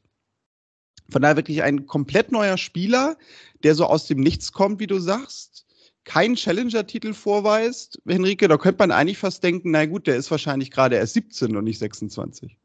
[1.14, 3.16] Von daher wirklich ein komplett neuer Spieler,
[3.64, 5.66] der so aus dem Nichts kommt, wie du sagst,
[6.06, 8.02] keinen Challenger-Titel vorweist.
[8.06, 11.56] Henrike, da könnte man eigentlich fast denken, na gut, der ist wahrscheinlich gerade erst 17
[11.56, 12.58] und nicht 26.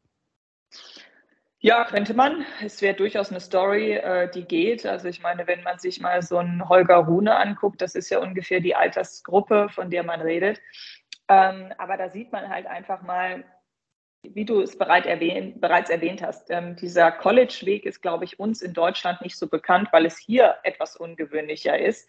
[1.61, 2.45] Ja, könnte man.
[2.63, 4.85] Es wäre durchaus eine Story, äh, die geht.
[4.85, 8.19] Also ich meine, wenn man sich mal so einen Holger Rune anguckt, das ist ja
[8.19, 10.61] ungefähr die Altersgruppe, von der man redet.
[11.27, 13.43] Ähm, aber da sieht man halt einfach mal,
[14.23, 18.61] wie du es bereit erwähnt, bereits erwähnt hast, ähm, dieser College-Weg ist, glaube ich, uns
[18.61, 22.07] in Deutschland nicht so bekannt, weil es hier etwas ungewöhnlicher ist.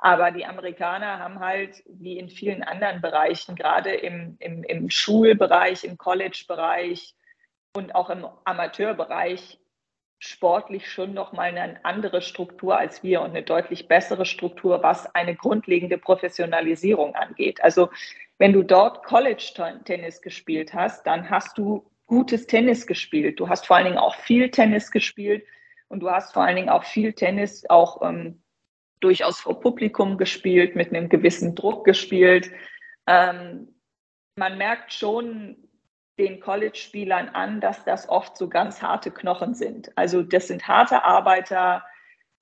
[0.00, 5.84] Aber die Amerikaner haben halt, wie in vielen anderen Bereichen, gerade im, im, im Schulbereich,
[5.84, 7.14] im College-Bereich,
[7.74, 9.58] und auch im Amateurbereich
[10.18, 15.12] sportlich schon noch mal eine andere Struktur als wir und eine deutlich bessere Struktur, was
[15.14, 17.62] eine grundlegende Professionalisierung angeht.
[17.64, 17.90] Also
[18.42, 23.38] wenn du dort College-Tennis gespielt hast, dann hast du gutes Tennis gespielt.
[23.38, 25.46] Du hast vor allen Dingen auch viel Tennis gespielt
[25.86, 28.42] und du hast vor allen Dingen auch viel Tennis auch ähm,
[28.98, 32.50] durchaus vor Publikum gespielt, mit einem gewissen Druck gespielt.
[33.06, 33.76] Ähm,
[34.34, 35.68] man merkt schon,
[36.18, 39.96] den College-Spielern an, dass das oft so ganz harte Knochen sind.
[39.96, 41.84] Also das sind harte Arbeiter,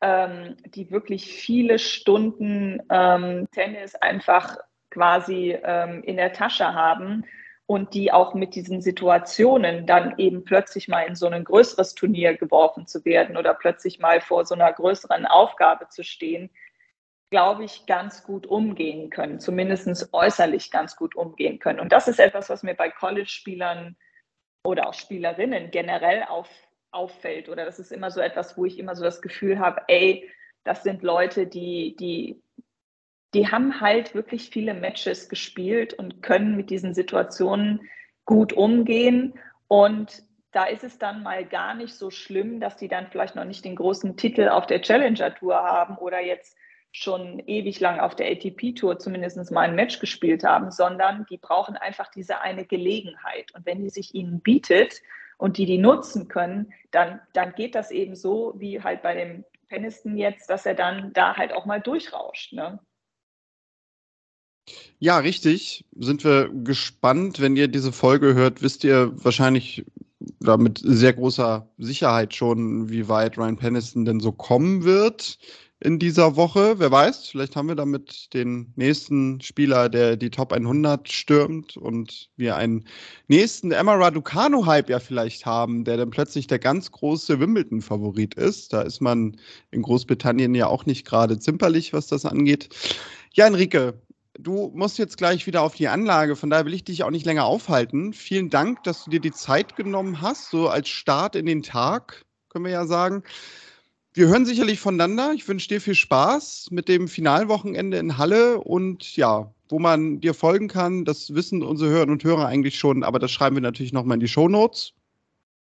[0.00, 4.56] ähm, die wirklich viele Stunden ähm, Tennis einfach
[4.90, 7.24] quasi ähm, in der Tasche haben
[7.66, 12.36] und die auch mit diesen Situationen dann eben plötzlich mal in so ein größeres Turnier
[12.36, 16.50] geworfen zu werden oder plötzlich mal vor so einer größeren Aufgabe zu stehen,
[17.30, 21.78] glaube ich, ganz gut umgehen können, zumindest äußerlich ganz gut umgehen können.
[21.78, 23.96] Und das ist etwas, was mir bei College-Spielern
[24.64, 26.48] oder auch Spielerinnen generell auf,
[26.90, 27.48] auffällt.
[27.48, 30.28] Oder das ist immer so etwas, wo ich immer so das Gefühl habe, ey,
[30.64, 32.42] das sind Leute, die, die,
[33.34, 37.88] die haben halt wirklich viele Matches gespielt und können mit diesen Situationen
[38.24, 39.34] gut umgehen.
[39.68, 43.44] Und da ist es dann mal gar nicht so schlimm, dass die dann vielleicht noch
[43.44, 46.56] nicht den großen Titel auf der Challenger Tour haben oder jetzt
[46.92, 51.76] schon ewig lang auf der ATP-Tour zumindest mal ein Match gespielt haben, sondern die brauchen
[51.76, 53.54] einfach diese eine Gelegenheit.
[53.54, 55.00] Und wenn die sich ihnen bietet
[55.38, 59.44] und die die nutzen können, dann, dann geht das eben so, wie halt bei dem
[59.68, 62.52] Peniston jetzt, dass er dann da halt auch mal durchrauscht.
[62.52, 62.80] Ne?
[64.98, 65.84] Ja, richtig.
[65.98, 67.40] Sind wir gespannt.
[67.40, 69.84] Wenn ihr diese Folge hört, wisst ihr wahrscheinlich
[70.42, 75.38] oder mit sehr großer Sicherheit schon, wie weit Ryan Peniston denn so kommen wird
[75.80, 76.78] in dieser Woche.
[76.78, 82.28] Wer weiß, vielleicht haben wir damit den nächsten Spieler, der die Top 100 stürmt und
[82.36, 82.84] wir einen
[83.28, 88.74] nächsten Emma Raducanu-Hype ja vielleicht haben, der dann plötzlich der ganz große Wimbledon-Favorit ist.
[88.74, 89.38] Da ist man
[89.70, 92.68] in Großbritannien ja auch nicht gerade zimperlich, was das angeht.
[93.32, 93.94] Ja, Enrique,
[94.38, 97.26] du musst jetzt gleich wieder auf die Anlage, von daher will ich dich auch nicht
[97.26, 98.12] länger aufhalten.
[98.12, 102.24] Vielen Dank, dass du dir die Zeit genommen hast, so als Start in den Tag,
[102.48, 103.22] können wir ja sagen.
[104.12, 105.32] Wir hören sicherlich voneinander.
[105.34, 110.34] Ich wünsche dir viel Spaß mit dem Finalwochenende in Halle und ja, wo man dir
[110.34, 113.92] folgen kann, das wissen unsere Hörerinnen und Hörer eigentlich schon, aber das schreiben wir natürlich
[113.92, 114.94] nochmal in die Show Notes.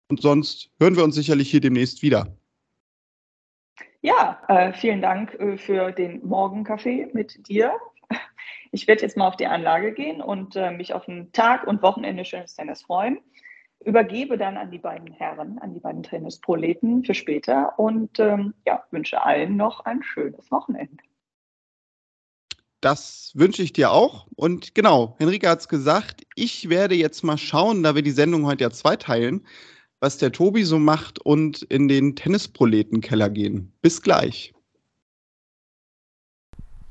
[0.10, 2.36] Und sonst hören wir uns sicherlich hier demnächst wieder.
[4.02, 7.72] Ja, äh, vielen Dank äh, für den Morgenkaffee mit dir.
[8.74, 11.82] Ich werde jetzt mal auf die Anlage gehen und äh, mich auf einen Tag und
[11.82, 13.20] Wochenende schönes Tennis freuen
[13.86, 18.84] übergebe dann an die beiden Herren, an die beiden Tennisproleten für später und ähm, ja,
[18.92, 21.04] wünsche allen noch ein schönes Wochenende.
[22.82, 24.28] Das wünsche ich dir auch.
[24.36, 28.46] Und genau, Henrike hat es gesagt, ich werde jetzt mal schauen, da wir die Sendung
[28.46, 29.46] heute ja zweiteilen,
[30.02, 33.72] was der Tobi so macht und in den Tennisproletenkeller gehen.
[33.82, 34.54] Bis gleich.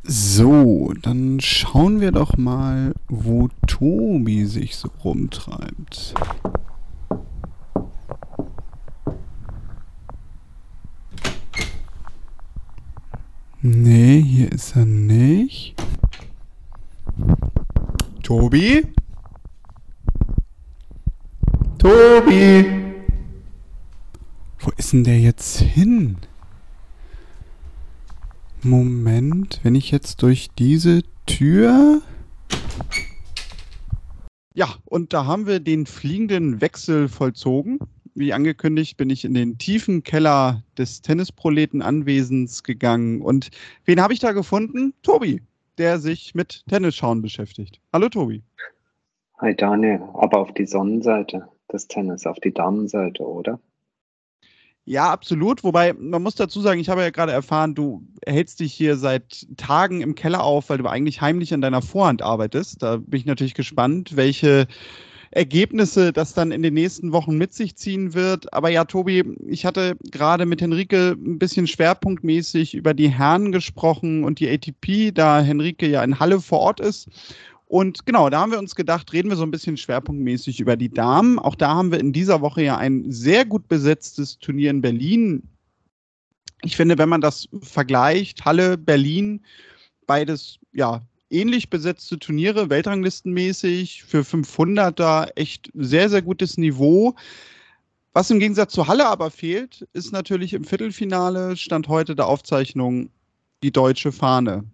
[0.05, 6.15] So, dann schauen wir doch mal, wo Tobi sich so rumtreibt.
[13.61, 15.77] Nee, hier ist er nicht.
[18.25, 18.83] Tobi?
[21.79, 22.67] Tobi!
[24.59, 26.17] Wo ist denn der jetzt hin?
[28.65, 32.01] Moment, wenn ich jetzt durch diese Tür...
[34.55, 37.79] Ja, und da haben wir den fliegenden Wechsel vollzogen
[38.15, 43.23] wie angekündigt, bin ich in den tiefen Keller des Tennisproletenanwesens gegangen.
[43.23, 43.51] Und
[43.85, 44.95] wen habe ich da gefunden?
[45.03, 45.41] Tobi,
[45.79, 47.81] der sich mit Tennisschauen beschäftigt.
[47.93, 48.43] Hallo Tobi.
[49.39, 53.59] Hi Daniel, aber auf die Sonnenseite des Tennis, auf die Damenseite, oder?
[54.85, 55.63] Ja, absolut.
[55.63, 59.47] Wobei, man muss dazu sagen, ich habe ja gerade erfahren, du hältst dich hier seit
[59.57, 62.83] Tagen im Keller auf, weil du eigentlich heimlich an deiner Vorhand arbeitest.
[62.83, 64.67] Da bin ich natürlich gespannt, welche
[65.31, 68.53] Ergebnisse das dann in den nächsten Wochen mit sich ziehen wird.
[68.53, 74.25] Aber ja, Tobi, ich hatte gerade mit Henrike ein bisschen schwerpunktmäßig über die Herren gesprochen
[74.25, 77.09] und die ATP, da Henrike ja in Halle vor Ort ist.
[77.73, 80.91] Und genau, da haben wir uns gedacht, reden wir so ein bisschen schwerpunktmäßig über die
[80.91, 81.39] Damen.
[81.39, 85.43] Auch da haben wir in dieser Woche ja ein sehr gut besetztes Turnier in Berlin.
[86.61, 89.41] Ich finde, wenn man das vergleicht, Halle, Berlin,
[90.07, 97.15] beides ja ähnlich besetzte Turniere, Weltranglistenmäßig, für 500er echt sehr, sehr gutes Niveau.
[98.13, 103.09] Was im Gegensatz zu Halle aber fehlt, ist natürlich im Viertelfinale, Stand heute der Aufzeichnung,
[103.63, 104.65] die deutsche Fahne.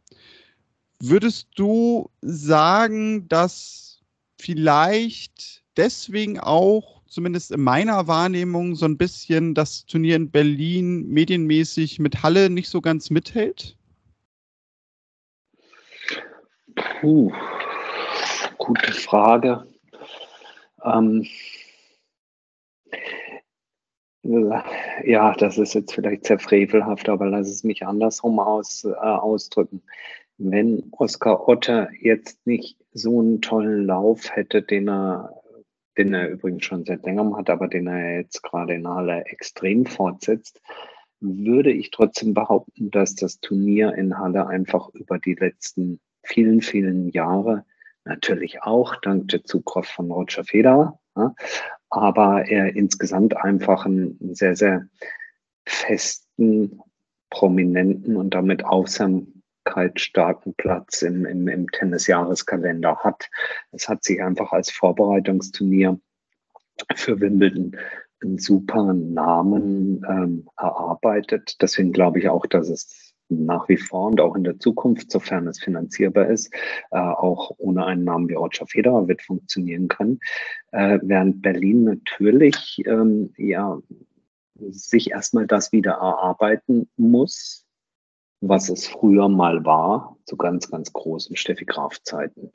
[1.01, 4.01] Würdest du sagen, dass
[4.41, 12.01] vielleicht deswegen auch, zumindest in meiner Wahrnehmung, so ein bisschen das Turnier in Berlin medienmäßig
[12.01, 13.77] mit Halle nicht so ganz mithält?
[17.01, 17.33] Puh,
[18.59, 19.67] gute Frage.
[20.85, 21.27] Ähm,
[24.25, 29.83] ja, das ist jetzt vielleicht sehr frevelhaft, aber lass es mich andersrum aus, äh, ausdrücken.
[30.39, 35.43] Wenn Oskar Otter jetzt nicht so einen tollen Lauf hätte, den er,
[35.97, 39.85] den er übrigens schon seit längerem hat, aber den er jetzt gerade in Halle extrem
[39.85, 40.61] fortsetzt,
[41.21, 47.09] würde ich trotzdem behaupten, dass das Turnier in Halle einfach über die letzten vielen, vielen
[47.09, 47.65] Jahre
[48.05, 51.35] natürlich auch dank der Zugkraft von Roger Federer, ja,
[51.91, 54.89] aber er insgesamt einfach einen sehr, sehr
[55.67, 56.81] festen,
[57.31, 58.65] prominenten und damit
[59.65, 63.29] aufmerksamkeitsstarken Platz im, im, im Tennisjahreskalender hat.
[63.73, 65.99] Es hat sich einfach als Vorbereitungsturnier
[66.95, 67.77] für Wimbledon
[68.23, 71.57] einen super Namen ähm, erarbeitet.
[71.61, 75.47] Deswegen glaube ich auch, dass es nach wie vor und auch in der Zukunft, sofern
[75.47, 76.53] es finanzierbar ist,
[76.91, 80.19] äh, auch ohne einen Namen wie Roger Federer wird funktionieren können.
[80.73, 83.79] Äh, während Berlin natürlich ähm, ja
[84.71, 87.68] sich erstmal das wieder erarbeiten muss,
[88.41, 92.53] was es früher mal war, zu ganz, ganz großen Steffi Graf Zeiten.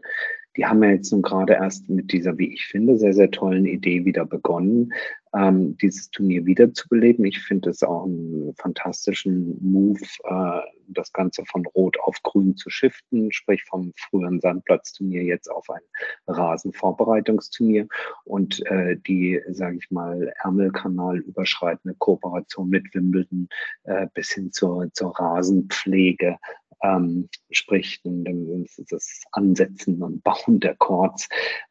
[0.56, 3.66] Die haben ja jetzt nun gerade erst mit dieser, wie ich finde, sehr, sehr tollen
[3.66, 4.94] Idee wieder begonnen,
[5.36, 7.26] ähm, dieses Turnier wiederzubeleben.
[7.26, 12.70] Ich finde es auch einen fantastischen Move, äh, das Ganze von Rot auf Grün zu
[12.70, 15.82] shiften, sprich vom früheren Sandplatzturnier jetzt auf ein
[16.28, 17.88] Rasenvorbereitungsturnier
[18.26, 23.48] und äh, die, sage ich mal, Ärmelkanal überschreitende Kooperation mit Wimbledon
[23.84, 26.38] äh, bis hin zur, zur Rasenpflege
[26.84, 31.30] ähm, sprich das Ansetzen und Bauen der Chords,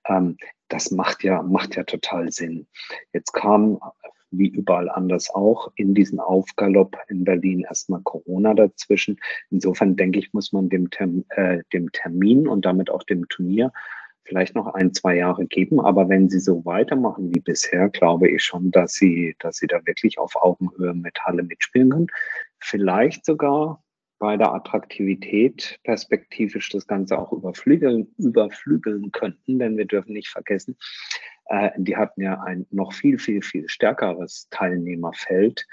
[0.08, 0.36] ähm,
[0.68, 2.66] das macht ja, macht ja total Sinn.
[3.12, 3.78] Jetzt kam,
[4.30, 9.20] wie überall anders auch, in diesen Aufgalopp in Berlin erstmal Corona dazwischen.
[9.50, 13.70] Insofern denke ich, muss man dem, Term, äh, dem Termin und damit auch dem Turnier
[14.24, 15.80] vielleicht noch ein, zwei Jahre geben.
[15.80, 19.84] Aber wenn sie so weitermachen wie bisher, glaube ich schon, dass sie, dass sie da
[19.84, 22.06] wirklich auf Augenhöhe mit Halle mitspielen können.
[22.58, 23.82] Vielleicht sogar
[24.22, 30.76] bei der Attraktivität perspektivisch das Ganze auch überflügeln, überflügeln könnten, denn wir dürfen nicht vergessen,
[31.46, 35.66] äh, die hatten ja ein noch viel, viel, viel stärkeres Teilnehmerfeld,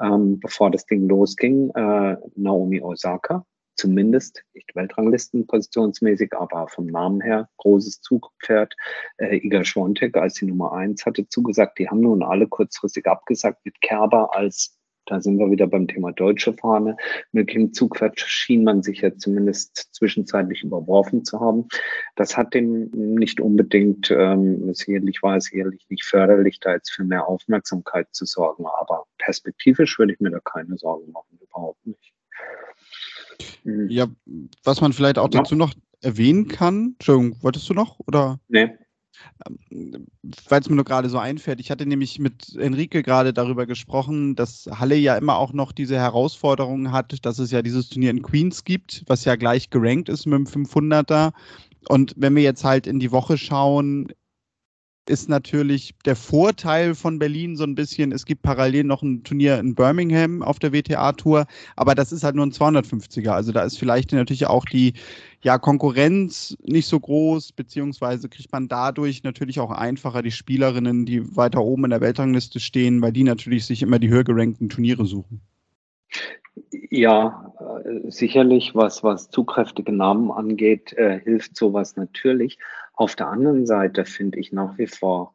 [0.00, 1.70] ähm, bevor das Ding losging.
[1.70, 8.76] Äh, Naomi Osaka, zumindest nicht Weltranglisten positionsmäßig, aber vom Namen her großes Zugpferd.
[9.16, 13.64] Äh, Iga Schwontek als die Nummer eins hatte zugesagt, die haben nun alle kurzfristig abgesagt
[13.64, 16.96] mit Kerber als da sind wir wieder beim Thema deutsche Fahne.
[17.32, 21.68] Mit dem Zugpferd schien man sich ja zumindest zwischenzeitlich überworfen zu haben.
[22.16, 27.04] Das hat dem nicht unbedingt, ähm, sicherlich war es sicherlich nicht förderlich, da jetzt für
[27.04, 28.66] mehr Aufmerksamkeit zu sorgen.
[28.66, 32.12] Aber perspektivisch würde ich mir da keine Sorgen machen, überhaupt nicht.
[33.64, 33.88] Mhm.
[33.88, 34.06] Ja,
[34.64, 35.40] was man vielleicht auch ja.
[35.40, 37.98] dazu noch erwähnen kann, Entschuldigung, wolltest du noch?
[38.06, 38.38] Oder?
[38.48, 38.76] Nee,
[39.70, 41.60] weil es mir nur gerade so einfällt.
[41.60, 45.96] Ich hatte nämlich mit Enrique gerade darüber gesprochen, dass Halle ja immer auch noch diese
[45.96, 50.26] Herausforderungen hat, dass es ja dieses Turnier in Queens gibt, was ja gleich gerankt ist
[50.26, 51.32] mit dem 500er.
[51.88, 54.08] Und wenn wir jetzt halt in die Woche schauen,
[55.08, 59.58] ist natürlich der Vorteil von Berlin so ein bisschen, es gibt parallel noch ein Turnier
[59.58, 63.30] in Birmingham auf der WTA-Tour, aber das ist halt nur ein 250er.
[63.30, 64.94] Also da ist vielleicht natürlich auch die
[65.42, 71.36] ja, Konkurrenz nicht so groß, beziehungsweise kriegt man dadurch natürlich auch einfacher die Spielerinnen, die
[71.36, 75.06] weiter oben in der Weltrangliste stehen, weil die natürlich sich immer die höher gerankten Turniere
[75.06, 75.40] suchen.
[76.90, 77.52] Ja,
[77.84, 82.58] äh, sicherlich, was, was zugkräftige Namen angeht, äh, hilft sowas natürlich.
[82.96, 85.34] Auf der anderen Seite finde ich nach wie vor,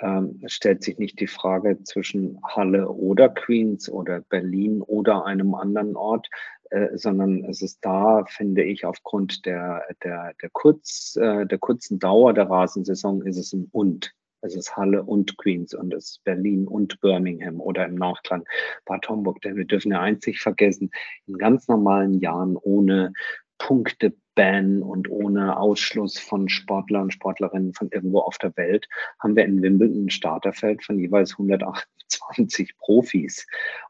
[0.00, 5.96] ähm, stellt sich nicht die Frage zwischen Halle oder Queens oder Berlin oder einem anderen
[5.96, 6.28] Ort,
[6.70, 11.98] äh, sondern es ist da, finde ich, aufgrund der, der, der, kurz, äh, der kurzen
[11.98, 14.12] Dauer der Rasensaison ist es ein Und.
[14.42, 18.44] Es ist Halle und Queens und es ist Berlin und Birmingham oder im Nachklang
[18.86, 19.42] Bad Homburg.
[19.42, 20.90] Denn wir dürfen ja einzig vergessen,
[21.26, 23.12] in ganz normalen Jahren ohne
[23.58, 29.36] Punkte Ban und ohne Ausschluss von Sportlern und Sportlerinnen von irgendwo auf der Welt haben
[29.36, 33.46] wir in Wimbledon ein Starterfeld von jeweils 128 Profis.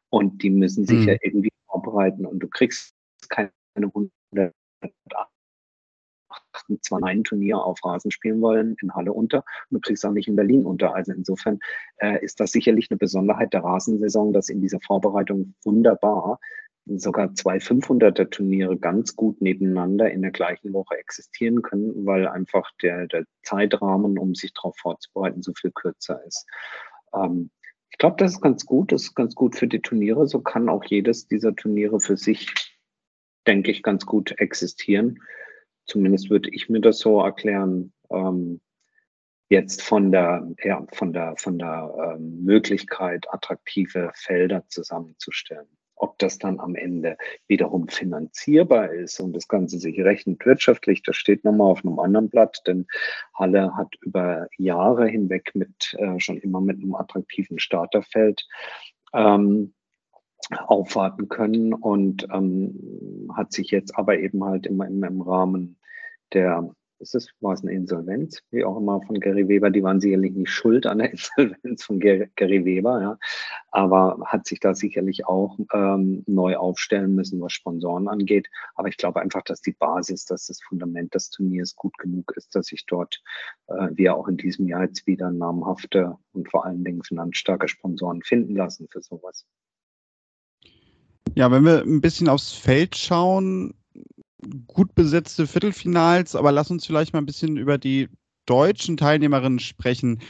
[0.09, 1.09] Und die müssen sich mhm.
[1.09, 2.97] ja irgendwie vorbereiten und du kriegst
[3.29, 4.53] keine 100
[6.83, 10.27] zwar ein Turnier auf Rasen spielen wollen in Halle unter und du kriegst auch nicht
[10.27, 10.97] in Berlin unter.
[10.97, 11.61] Also insofern
[11.99, 16.41] äh, ist das sicherlich eine Besonderheit der Rasensaison, dass in dieser Vorbereitung wunderbar
[16.99, 22.71] sogar zwei 500er Turniere ganz gut nebeneinander in der gleichen Woche existieren können, weil einfach
[22.83, 26.47] der, der Zeitrahmen, um sich darauf vorzubereiten, so viel kürzer ist.
[27.15, 27.51] Ähm,
[27.91, 28.93] ich glaube, das ist ganz gut.
[28.93, 30.27] Das ist ganz gut für die Turniere.
[30.27, 32.49] So kann auch jedes dieser Turniere für sich,
[33.47, 35.21] denke ich, ganz gut existieren.
[35.87, 37.93] Zumindest würde ich mir das so erklären.
[38.11, 38.61] Ähm,
[39.49, 45.69] jetzt von der, ja, von der, von der ähm, Möglichkeit, attraktive Felder zusammenzustellen.
[46.03, 51.17] Ob das dann am Ende wiederum finanzierbar ist und das Ganze sich rechnet wirtschaftlich, das
[51.17, 52.87] steht nochmal auf einem anderen Blatt, denn
[53.35, 58.47] Halle hat über Jahre hinweg mit äh, schon immer mit einem attraktiven Starterfeld
[59.13, 59.75] ähm,
[60.51, 65.79] aufwarten können und ähm, hat sich jetzt aber eben halt immer im, im Rahmen
[66.33, 70.01] der ist es, war es eine Insolvenz, wie auch immer von Gary Weber, die waren
[70.01, 73.19] sicherlich nicht schuld an der Insolvenz von Gary Weber, ja,
[73.71, 78.49] aber hat sich da sicherlich auch ähm, neu aufstellen müssen, was Sponsoren angeht.
[78.75, 82.55] Aber ich glaube einfach, dass die Basis, dass das Fundament des Turniers gut genug ist,
[82.55, 83.23] dass sich dort,
[83.69, 88.23] äh, wir auch in diesem Jahr jetzt wieder namhafte und vor allen Dingen finanzstarke Sponsoren
[88.23, 89.47] finden lassen für sowas.
[91.35, 93.75] Ja, wenn wir ein bisschen aufs Feld schauen,
[94.67, 98.09] gut besetzte Viertelfinals, aber lass uns vielleicht mal ein bisschen über die
[98.47, 100.21] deutschen Teilnehmerinnen sprechen.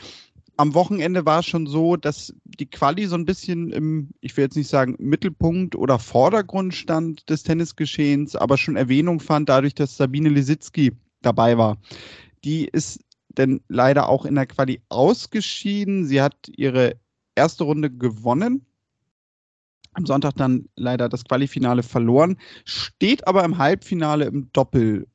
[0.57, 4.45] Am Wochenende war es schon so, dass die Quali so ein bisschen im, ich will
[4.45, 9.97] jetzt nicht sagen Mittelpunkt oder Vordergrund stand des Tennisgeschehens, aber schon Erwähnung fand dadurch, dass
[9.97, 10.93] Sabine Lisicki
[11.23, 11.79] dabei war.
[12.45, 16.05] Die ist denn leider auch in der Quali ausgeschieden.
[16.05, 16.97] Sie hat ihre
[17.37, 18.67] erste Runde gewonnen
[19.93, 25.07] am Sonntag dann leider das Qualifinale verloren, steht aber im Halbfinale im Doppel.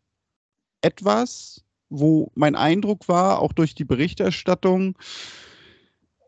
[0.81, 4.97] Etwas, wo mein Eindruck war, auch durch die Berichterstattung,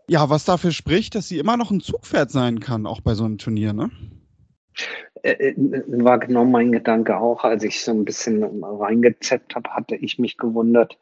[0.10, 3.26] ja, was dafür spricht, dass sie immer noch ein Zugpferd sein kann, auch bei so
[3.26, 3.92] einem Turnier, ne?
[5.24, 5.56] Äh, äh,
[5.88, 10.38] war genau mein Gedanke auch, als ich so ein bisschen reingezeppt habe, hatte ich mich
[10.38, 10.98] gewundert,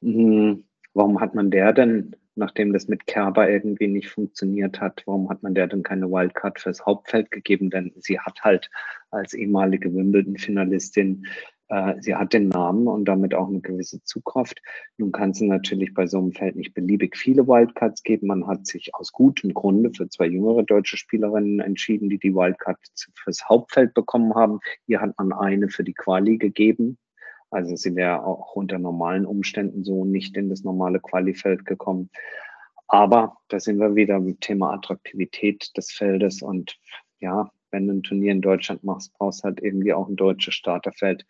[0.00, 5.28] hm, warum hat man der denn nachdem das mit Kerber irgendwie nicht funktioniert hat, warum
[5.28, 7.70] hat man der denn keine Wildcard fürs Hauptfeld gegeben?
[7.70, 8.70] Denn sie hat halt
[9.10, 11.26] als ehemalige Wimbledon-Finalistin,
[11.68, 14.60] äh, sie hat den Namen und damit auch eine gewisse Zugkraft.
[14.96, 18.28] Nun kann sie natürlich bei so einem Feld nicht beliebig viele Wildcards geben.
[18.28, 22.78] Man hat sich aus gutem Grunde für zwei jüngere deutsche Spielerinnen entschieden, die die Wildcard
[23.14, 24.60] fürs Hauptfeld bekommen haben.
[24.86, 26.98] Hier hat man eine für die Quali gegeben,
[27.50, 32.10] also sie wäre auch unter normalen Umständen so nicht in das normale Qualifeld gekommen.
[32.86, 36.78] Aber da sind wir wieder im Thema Attraktivität des Feldes und
[37.20, 40.54] ja, wenn du ein Turnier in Deutschland machst, brauchst du halt irgendwie auch ein deutsches
[40.54, 41.26] Starterfeld.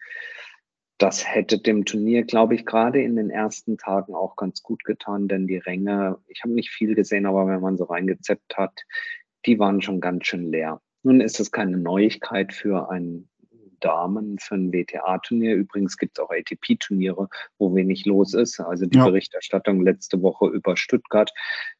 [0.98, 5.28] Das hätte dem Turnier, glaube ich, gerade in den ersten Tagen auch ganz gut getan,
[5.28, 8.84] denn die Ränge, ich habe nicht viel gesehen, aber wenn man so reingezeppt hat,
[9.46, 10.80] die waren schon ganz schön leer.
[11.02, 13.28] Nun ist es keine Neuigkeit für ein
[13.80, 15.54] Damen für ein WTA-Turnier.
[15.54, 18.60] Übrigens gibt es auch ATP-Turniere, wo wenig los ist.
[18.60, 19.04] Also die ja.
[19.06, 21.32] Berichterstattung letzte Woche über Stuttgart,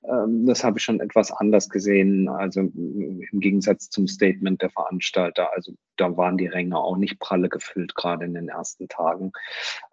[0.05, 2.29] ähm, das habe ich schon etwas anders gesehen.
[2.29, 5.53] Also im Gegensatz zum Statement der Veranstalter.
[5.55, 9.33] Also da waren die Ränge auch nicht pralle gefüllt, gerade in den ersten Tagen.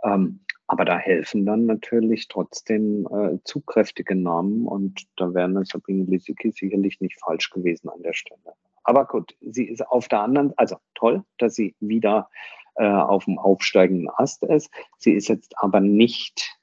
[0.04, 6.52] Ähm, aber da helfen dann natürlich trotzdem äh, zugkräftige Namen und da wäre Sabine Lisicki
[6.52, 8.56] sicherlich nicht falsch gewesen an der Stelle.
[8.86, 12.30] Aber gut, sie ist auf der anderen, also toll, dass sie wieder
[12.76, 14.70] äh, auf dem aufsteigenden Ast ist.
[14.98, 16.58] Sie ist jetzt aber nicht,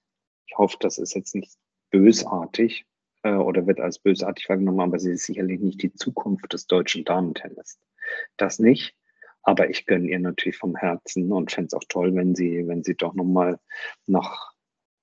[0.47, 1.53] ich hoffe, das ist jetzt nicht
[1.91, 2.87] bösartig
[3.23, 7.05] äh, oder wird als bösartig wahrgenommen, aber sie ist sicherlich nicht die Zukunft des deutschen
[7.05, 7.79] Damentennis.
[8.37, 8.95] Das nicht.
[9.45, 12.85] Aber ich gönne ihr natürlich vom Herzen und fände es auch toll, wenn sie, wenn
[12.85, 13.59] sie doch nochmal
[14.07, 14.53] nach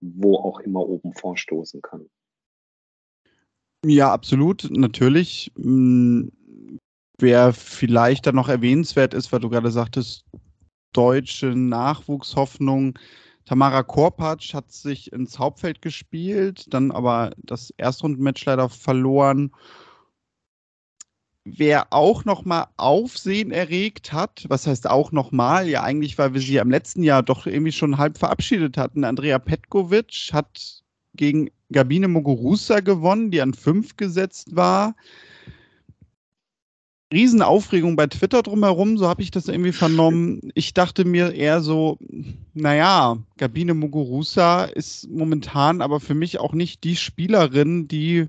[0.02, 2.10] wo auch immer oben vorstoßen kann.
[3.86, 5.52] Ja, absolut, natürlich.
[7.20, 10.24] Wer vielleicht dann noch erwähnenswert ist, weil du gerade sagtest,
[10.94, 12.98] deutsche Nachwuchshoffnung.
[13.46, 19.52] Tamara Korpatsch hat sich ins Hauptfeld gespielt, dann aber das Erstrundenmatch leider verloren.
[21.44, 25.68] Wer auch nochmal Aufsehen erregt hat, was heißt auch nochmal?
[25.68, 29.04] Ja, eigentlich, weil wir sie ja im letzten Jahr doch irgendwie schon halb verabschiedet hatten.
[29.04, 30.84] Andrea Petkovic hat
[31.16, 34.96] gegen Gabine Muguruza gewonnen, die an fünf gesetzt war
[37.12, 40.52] Riesenaufregung bei Twitter drumherum, so habe ich das irgendwie vernommen.
[40.54, 41.98] Ich dachte mir eher so,
[42.54, 48.28] naja, Gabine Muguruza ist momentan aber für mich auch nicht die Spielerin, die,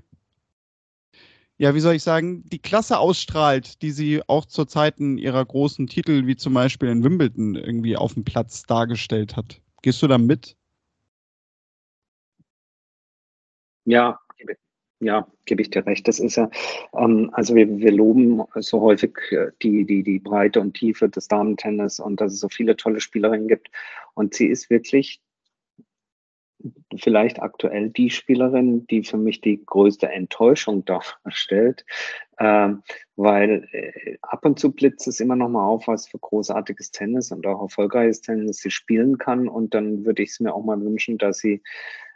[1.59, 5.85] ja, wie soll ich sagen, die Klasse ausstrahlt, die sie auch zu Zeiten ihrer großen
[5.85, 9.61] Titel, wie zum Beispiel in Wimbledon, irgendwie auf dem Platz dargestellt hat.
[9.83, 10.55] Gehst du da mit?
[13.85, 14.19] Ja,
[15.01, 16.07] ja, gebe ich dir recht.
[16.07, 16.49] Das ist ja,
[16.95, 21.27] ähm, also wir, wir loben so häufig äh, die, die, die Breite und Tiefe des
[21.27, 23.69] Damentennis und dass es so viele tolle Spielerinnen gibt.
[24.13, 25.21] Und sie ist wirklich
[26.95, 31.83] vielleicht aktuell die Spielerin, die für mich die größte Enttäuschung darstellt,
[32.39, 32.83] ähm,
[33.15, 37.31] weil äh, ab und zu blitzt es immer noch mal auf, was für großartiges Tennis
[37.31, 39.47] und auch erfolgreiches Tennis sie spielen kann.
[39.47, 41.63] Und dann würde ich es mir auch mal wünschen, dass sie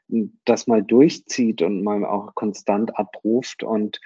[0.08, 3.64] das mal durchzieht und mal auch konstant abruft.
[3.64, 4.00] Und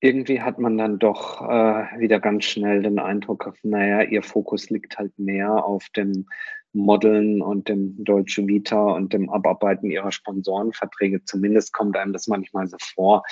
[0.00, 4.98] irgendwie hat man dann doch äh, wieder ganz schnell den Eindruck, naja, ihr Fokus liegt
[4.98, 6.28] halt mehr auf dem
[6.76, 11.24] Modeln und dem Deutsche Vita und dem Abarbeiten ihrer Sponsorenverträge.
[11.24, 13.24] Zumindest kommt einem das manchmal so vor,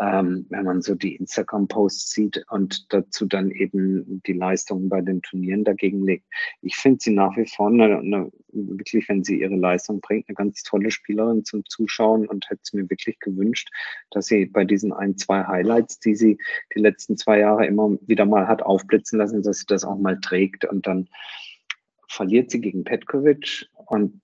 [0.00, 5.20] ähm, wenn man so die Instagram-Posts sieht und dazu dann eben die Leistungen bei den
[5.20, 6.24] Turnieren dagegen legt.
[6.62, 10.36] Ich finde sie nach wie vor eine, eine, wirklich, wenn sie ihre Leistung bringt, eine
[10.36, 13.68] ganz tolle Spielerin zum Zuschauen und hätte es mir wirklich gewünscht,
[14.10, 16.38] dass sie bei diesen ein, zwei Highlights, die sie
[16.74, 20.20] die letzten zwei Jahre immer wieder mal hat aufblitzen lassen, dass sie das auch mal
[20.20, 21.08] trägt und dann
[22.12, 24.20] verliert sie gegen Petkovic und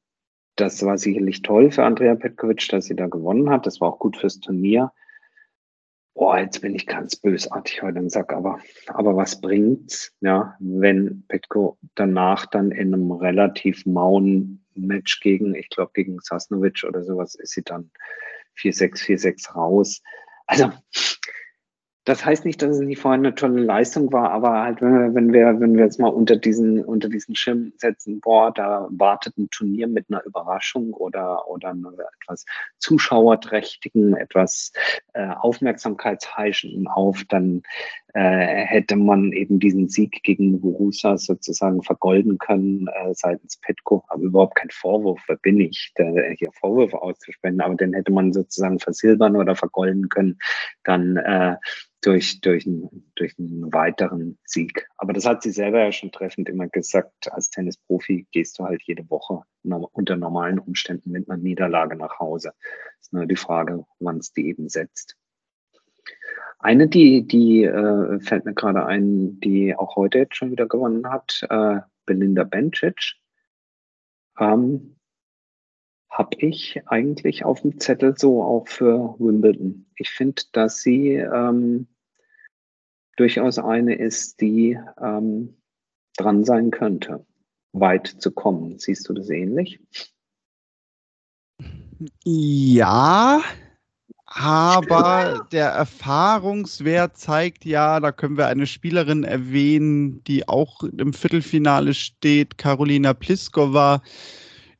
[0.56, 3.66] das war sicherlich toll für Andrea Petkovic, dass sie da gewonnen hat.
[3.66, 4.92] Das war auch gut fürs Turnier.
[6.14, 8.58] Boah, jetzt bin ich ganz bösartig heute und sag, aber,
[8.88, 15.68] aber was bringt's, ja, wenn Petko danach dann in einem relativ mauen Match gegen, ich
[15.68, 17.92] glaube, gegen Sasnovic oder sowas, ist sie dann
[18.58, 20.02] 4-6, 4-6 raus.
[20.46, 20.72] Also,
[22.08, 25.14] das heißt nicht, dass es nicht vorhin eine tolle Leistung war, aber halt, wenn wir,
[25.14, 29.36] wenn wir, wenn wir jetzt mal unter diesen, unter diesen Schirm setzen, boah, da wartet
[29.36, 31.76] ein Turnier mit einer Überraschung oder, oder
[32.22, 32.46] etwas
[32.78, 34.72] zuschauerträchtigen, etwas
[35.12, 37.62] äh, aufmerksamkeitsheischenden auf, dann
[38.14, 44.04] äh, hätte man eben diesen Sieg gegen Burusa sozusagen vergolden können äh, seitens Petko.
[44.08, 48.32] Aber überhaupt kein Vorwurf, wer bin ich, der, hier Vorwürfe auszusprechen, aber den hätte man
[48.32, 50.38] sozusagen versilbern oder vergolden können.
[50.84, 51.56] Dann äh,
[52.00, 54.88] durch, durch, einen, durch einen weiteren Sieg.
[54.96, 58.82] Aber das hat sie selber ja schon treffend immer gesagt, als Tennisprofi gehst du halt
[58.84, 62.52] jede Woche unter normalen Umständen mit einer Niederlage nach Hause.
[63.00, 65.16] ist nur die Frage, wann es die eben setzt.
[66.60, 71.08] Eine, die, die äh, fällt mir gerade ein, die auch heute jetzt schon wieder gewonnen
[71.08, 73.14] hat, äh, Belinda Bencic.
[74.38, 74.96] Ähm,
[76.10, 79.86] habe ich eigentlich auf dem Zettel so auch für Wimbledon.
[79.96, 81.86] Ich finde, dass sie ähm,
[83.16, 85.56] durchaus eine ist, die ähm,
[86.16, 87.24] dran sein könnte,
[87.72, 88.78] weit zu kommen.
[88.78, 89.80] Siehst du das ähnlich?
[92.24, 93.42] Ja,
[94.30, 101.94] aber der Erfahrungswert zeigt ja, da können wir eine Spielerin erwähnen, die auch im Viertelfinale
[101.94, 104.02] steht, Carolina Pliskova,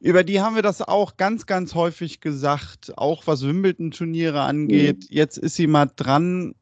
[0.01, 4.99] über die haben wir das auch ganz, ganz häufig gesagt, auch was Wimbledon-Turniere angeht.
[4.99, 5.07] Mhm.
[5.09, 6.55] Jetzt ist sie mal dran.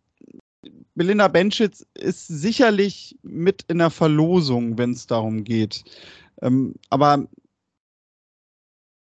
[0.94, 5.84] Belinda Benschitz ist sicherlich mit in der Verlosung, wenn es darum geht.
[6.40, 7.26] Ähm, aber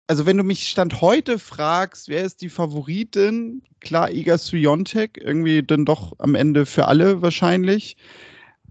[0.07, 3.61] also wenn du mich Stand heute fragst, wer ist die Favoritin?
[3.81, 7.97] Klar, Iga Swiatek, irgendwie dann doch am Ende für alle wahrscheinlich.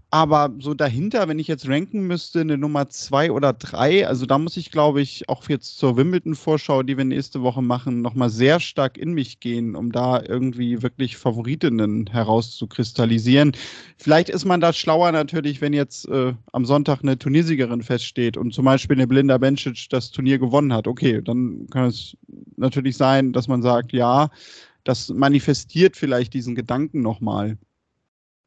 [0.09, 4.37] Aber so dahinter, wenn ich jetzt ranken müsste, eine Nummer zwei oder drei, also da
[4.37, 8.61] muss ich, glaube ich, auch jetzt zur Wimbledon-Vorschau, die wir nächste Woche machen, nochmal sehr
[8.61, 13.51] stark in mich gehen, um da irgendwie wirklich Favoritinnen herauszukristallisieren.
[13.97, 18.53] Vielleicht ist man da schlauer natürlich, wenn jetzt äh, am Sonntag eine Turniersiegerin feststeht und
[18.53, 20.87] zum Beispiel eine Blinda Bencic das Turnier gewonnen hat.
[20.87, 22.15] Okay, dann kann es
[22.55, 24.29] natürlich sein, dass man sagt, ja,
[24.85, 27.57] das manifestiert vielleicht diesen Gedanken nochmal.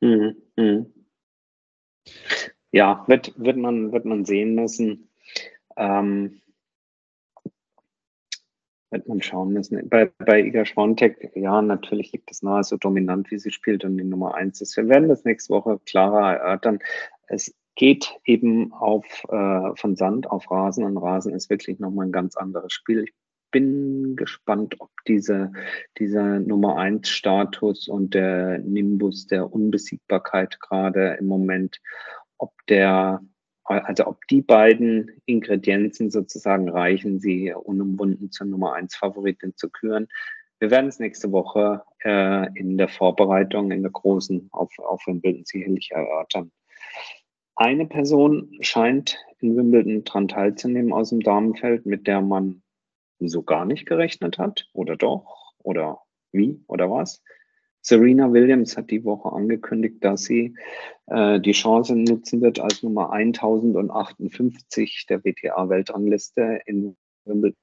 [0.01, 0.37] Mhm.
[0.57, 0.87] Mhm.
[2.73, 5.11] Ja, wird, wird, man, wird man sehen müssen.
[5.77, 6.41] Ähm,
[8.91, 9.89] wird man schauen müssen.
[9.89, 13.97] Bei, bei Iga Schwantek, ja, natürlich liegt es nahe, so dominant wie sie spielt und
[13.97, 14.77] die Nummer eins ist.
[14.77, 16.81] Wir werden das nächste Woche klarer erörtern.
[17.29, 22.13] Es geht eben auf, äh, von Sand auf Rasen und Rasen ist wirklich nochmal ein
[22.13, 23.05] ganz anderes Spiel.
[23.05, 23.15] Ich
[23.51, 25.53] bin gespannt, ob diese,
[25.99, 31.81] dieser Nummer eins Status und der Nimbus der Unbesiegbarkeit gerade im Moment,
[32.39, 33.21] ob der,
[33.65, 40.09] also ob die beiden Ingredienzen sozusagen reichen, sie unumwunden zur Nummer eins Favoritin zu küren.
[40.59, 45.45] wir werden es nächste Woche äh, in der Vorbereitung, in der großen auf, auf Wimbledon
[45.45, 46.53] sicherlich erörtern.
[47.57, 52.63] Eine Person scheint in Wimbledon dran teilzunehmen aus dem Damenfeld, mit der man
[53.29, 54.69] so gar nicht gerechnet hat.
[54.73, 55.55] Oder doch?
[55.59, 56.01] Oder
[56.33, 56.63] wie?
[56.67, 57.23] Oder was?
[57.83, 60.55] Serena Williams hat die Woche angekündigt, dass sie
[61.07, 67.57] äh, die Chance nutzen wird, als Nummer 1058 der WTA-Weltrangliste in Wimbledon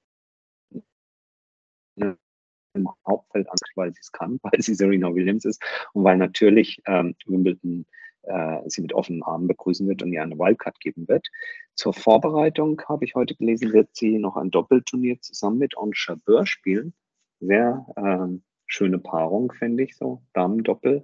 [2.77, 5.61] im Hauptfeld an, weil sie es kann, weil sie Serena Williams ist
[5.93, 7.85] und weil natürlich ähm, Wimbledon
[8.27, 11.27] äh, sie mit offenen Armen begrüßen wird und ihr eine Wildcard geben wird.
[11.75, 16.45] Zur Vorbereitung habe ich heute gelesen, wird sie noch ein Doppelturnier zusammen mit On Jabeur
[16.45, 16.93] spielen.
[17.39, 20.21] Sehr ähm, schöne Paarung, finde ich so.
[20.33, 21.03] Damen-Doppel,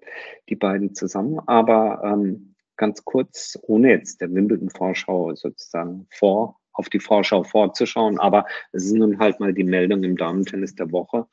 [0.49, 1.39] die beiden zusammen.
[1.45, 8.45] Aber ähm, ganz kurz, ohne jetzt der Wimbledon-Vorschau sozusagen vor, auf die Vorschau vorzuschauen, aber
[8.71, 11.27] es ist nun halt mal die Meldung im Damen-Tennis der Woche.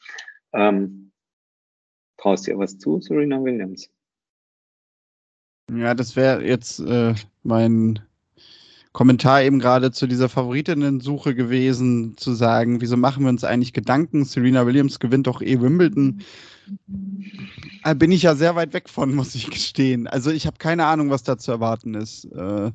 [0.53, 1.12] Ähm,
[2.18, 3.91] traust dir was zu, Serena Williams?
[5.76, 8.00] Ja, das wäre jetzt äh, mein
[8.92, 14.24] Kommentar eben gerade zu dieser Favoritinnen-Suche gewesen, zu sagen, wieso machen wir uns eigentlich Gedanken?
[14.24, 16.22] Serena Williams gewinnt doch eh Wimbledon.
[17.84, 20.06] Da bin ich ja sehr weit weg von, muss ich gestehen.
[20.06, 22.24] Also ich habe keine Ahnung, was da zu erwarten ist.
[22.24, 22.72] Äh,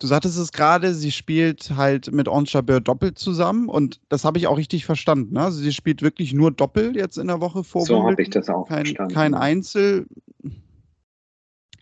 [0.00, 4.38] du sagtest es gerade, sie spielt halt mit Ons Jabeur doppelt zusammen und das habe
[4.38, 5.34] ich auch richtig verstanden.
[5.34, 5.42] Ne?
[5.42, 7.84] Also sie spielt wirklich nur Doppel jetzt in der Woche vor.
[7.84, 9.14] So habe ich das auch kein, verstanden.
[9.14, 10.06] Kein Einzel.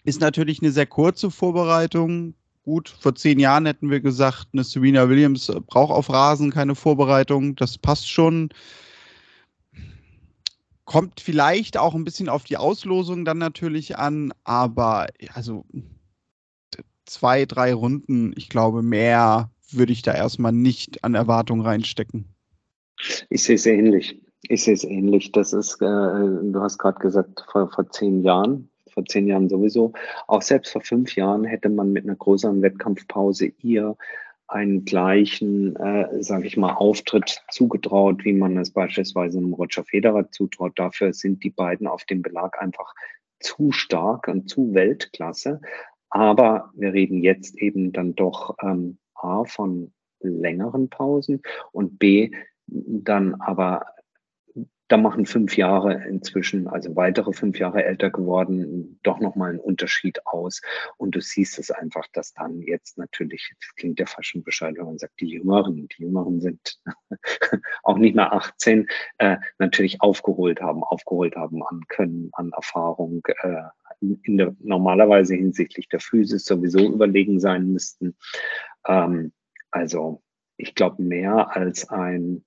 [0.05, 2.35] Ist natürlich eine sehr kurze Vorbereitung.
[2.63, 7.57] Gut, vor zehn Jahren hätten wir gesagt, eine Serena Williams braucht auf Rasen keine Vorbereitung.
[7.57, 8.51] Das passt schon.
[10.85, 15.65] Kommt vielleicht auch ein bisschen auf die Auslosung dann natürlich an, aber also
[17.07, 22.27] zwei, drei Runden, ich glaube, mehr würde ich da erstmal nicht an Erwartungen reinstecken.
[23.31, 24.21] Ich sehe es ähnlich.
[24.49, 25.33] Ich sehe es ähnlich.
[25.33, 29.93] Das ist, äh, du hast gerade gesagt, vor, vor zehn Jahren vor zehn Jahren sowieso.
[30.27, 33.97] Auch selbst vor fünf Jahren hätte man mit einer größeren Wettkampfpause ihr
[34.47, 40.31] einen gleichen, äh, sage ich mal, Auftritt zugetraut, wie man es beispielsweise einem Roger Federer
[40.31, 40.79] zutraut.
[40.79, 42.95] Dafür sind die beiden auf dem Belag einfach
[43.41, 45.61] zu stark und zu Weltklasse.
[46.11, 51.43] Aber wir reden jetzt eben dann doch ähm, A von längeren Pausen
[51.73, 52.31] und B
[52.67, 53.87] dann aber
[54.89, 60.27] da machen fünf Jahre inzwischen, also weitere fünf Jahre älter geworden, doch nochmal einen Unterschied
[60.27, 60.61] aus.
[60.99, 64.75] Und du siehst es einfach, dass dann jetzt natürlich, das klingt ja fast schon Bescheid,
[64.77, 66.81] wenn man sagt, die Jüngeren, die Jüngeren sind
[67.83, 68.87] auch nicht mehr 18,
[69.19, 73.63] äh, natürlich aufgeholt haben, aufgeholt haben an Können, an Erfahrung, äh,
[74.01, 78.17] in der, normalerweise hinsichtlich der Physis sowieso überlegen sein müssten.
[78.87, 79.33] Ähm,
[79.71, 80.23] also
[80.57, 82.45] ich glaube, mehr als ein,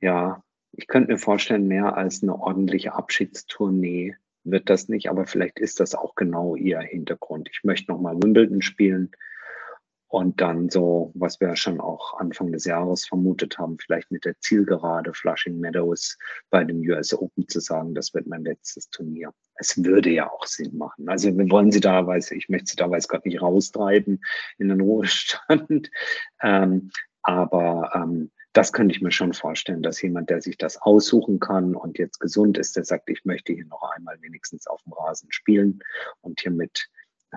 [0.00, 0.42] ja,
[0.80, 5.78] ich könnte mir vorstellen, mehr als eine ordentliche Abschiedstournee wird das nicht, aber vielleicht ist
[5.78, 7.50] das auch genau ihr Hintergrund.
[7.52, 9.10] Ich möchte nochmal Wimbledon spielen
[10.08, 14.40] und dann so, was wir schon auch Anfang des Jahres vermutet haben, vielleicht mit der
[14.40, 16.16] Zielgerade Flushing Meadows
[16.48, 19.34] bei dem US Open zu sagen, das wird mein letztes Turnier.
[19.56, 21.10] Es würde ja auch Sinn machen.
[21.10, 24.22] Also wir wollen sie da, weiß ich möchte sie da weiß Gott nicht raustreiben
[24.56, 25.90] in den Ruhestand.
[26.42, 26.90] Ähm,
[27.22, 31.74] aber ähm, das könnte ich mir schon vorstellen, dass jemand, der sich das aussuchen kann
[31.74, 35.30] und jetzt gesund ist, der sagt, ich möchte hier noch einmal wenigstens auf dem Rasen
[35.30, 35.80] spielen
[36.20, 36.88] und hier mit,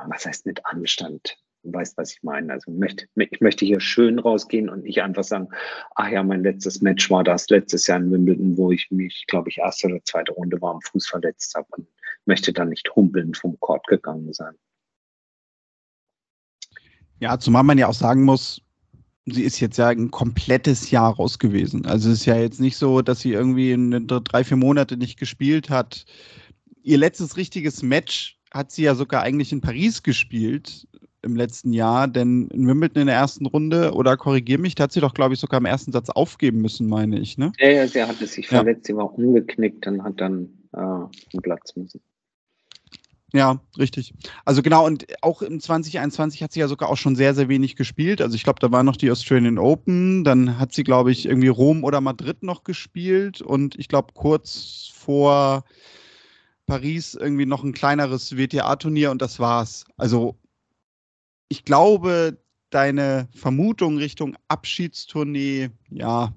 [0.07, 2.53] was heißt mit Anstand, du weißt, was ich meine.
[2.53, 5.49] Also ich möchte, ich möchte hier schön rausgehen und nicht einfach sagen,
[5.95, 9.49] ach ja, mein letztes Match war das letztes Jahr in Wimbledon, wo ich mich, glaube
[9.49, 11.87] ich, erste oder zweite Runde war am Fuß verletzt habe und
[12.25, 14.55] möchte dann nicht humpelnd vom Court gegangen sein.
[17.19, 18.61] Ja, zumal man ja auch sagen muss,
[19.25, 21.85] sie ist jetzt ja ein komplettes Jahr raus gewesen.
[21.85, 25.17] Also es ist ja jetzt nicht so, dass sie irgendwie in drei, vier Monate nicht
[25.17, 26.05] gespielt hat.
[26.81, 30.87] Ihr letztes richtiges Match hat sie ja sogar eigentlich in Paris gespielt
[31.21, 34.91] im letzten Jahr, denn in Wimbledon in der ersten Runde, oder korrigier mich, da hat
[34.91, 37.53] sie doch, glaube ich, sogar im ersten Satz aufgeben müssen, meine ich, ne?
[37.59, 38.93] Ja, ja, sie hatte sich verletzt, ja.
[38.93, 42.01] sie war umgeknickt und hat dann äh, einen Platz müssen.
[43.35, 44.13] Ja, richtig.
[44.45, 47.75] Also genau, und auch im 2021 hat sie ja sogar auch schon sehr, sehr wenig
[47.75, 48.21] gespielt.
[48.21, 51.47] Also ich glaube, da war noch die Australian Open, dann hat sie, glaube ich, irgendwie
[51.47, 55.63] Rom oder Madrid noch gespielt und ich glaube, kurz vor
[56.67, 59.85] Paris irgendwie noch ein kleineres WTA-Turnier und das war's.
[59.97, 60.37] Also
[61.49, 62.37] ich glaube,
[62.69, 66.33] deine Vermutung Richtung Abschiedstournee, ja,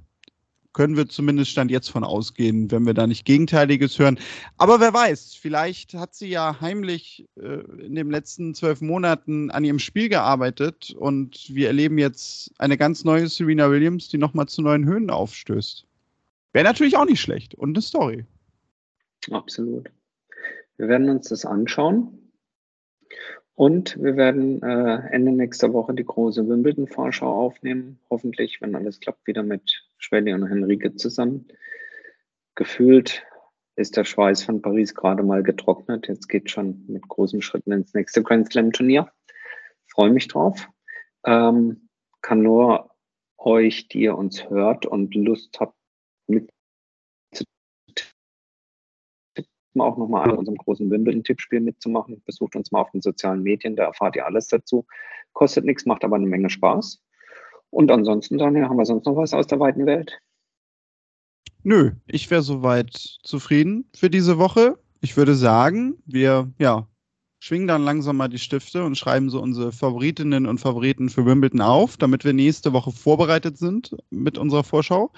[0.76, 4.18] können wir zumindest Stand jetzt von ausgehen, wenn wir da nicht Gegenteiliges hören.
[4.58, 9.64] Aber wer weiß, vielleicht hat sie ja heimlich äh, in den letzten zwölf Monaten an
[9.64, 14.60] ihrem Spiel gearbeitet und wir erleben jetzt eine ganz neue Serena Williams, die nochmal zu
[14.60, 15.86] neuen Höhen aufstößt.
[16.52, 18.26] Wäre natürlich auch nicht schlecht und eine Story.
[19.30, 19.88] Absolut.
[20.76, 22.30] Wir werden uns das anschauen.
[23.56, 27.98] Und wir werden äh, Ende nächster Woche die große Wimbledon-Vorschau aufnehmen.
[28.10, 31.48] Hoffentlich, wenn alles klappt, wieder mit Schwelli und Henrike zusammen.
[32.54, 33.24] Gefühlt
[33.74, 36.06] ist der Schweiß von Paris gerade mal getrocknet.
[36.06, 39.10] Jetzt geht schon mit großen Schritten ins nächste Grand Slam Turnier.
[39.86, 40.68] Freue mich drauf.
[41.24, 41.88] Ähm,
[42.20, 42.90] kann nur
[43.38, 45.76] euch, die ihr uns hört und Lust habt,
[46.26, 46.50] mit
[49.80, 52.22] auch nochmal an unserem großen Wimbledon-Tippspiel mitzumachen.
[52.24, 54.86] Besucht uns mal auf den sozialen Medien, da erfahrt ihr alles dazu.
[55.32, 57.00] Kostet nichts, macht aber eine Menge Spaß.
[57.70, 60.18] Und ansonsten, Daniel, haben wir sonst noch was aus der weiten Welt?
[61.62, 64.78] Nö, ich wäre soweit zufrieden für diese Woche.
[65.00, 66.88] Ich würde sagen, wir ja,
[67.38, 71.60] schwingen dann langsam mal die Stifte und schreiben so unsere Favoritinnen und Favoriten für Wimbledon
[71.60, 75.12] auf, damit wir nächste Woche vorbereitet sind mit unserer Vorschau.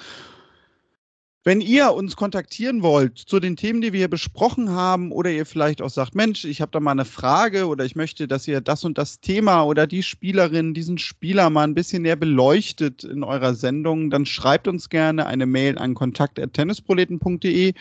[1.45, 5.47] Wenn ihr uns kontaktieren wollt zu den Themen, die wir hier besprochen haben, oder ihr
[5.47, 8.61] vielleicht auch sagt, Mensch, ich habe da mal eine Frage oder ich möchte, dass ihr
[8.61, 13.23] das und das Thema oder die Spielerin, diesen Spieler mal ein bisschen näher beleuchtet in
[13.23, 17.73] eurer Sendung, dann schreibt uns gerne eine Mail an kontakt.tennisproleten.de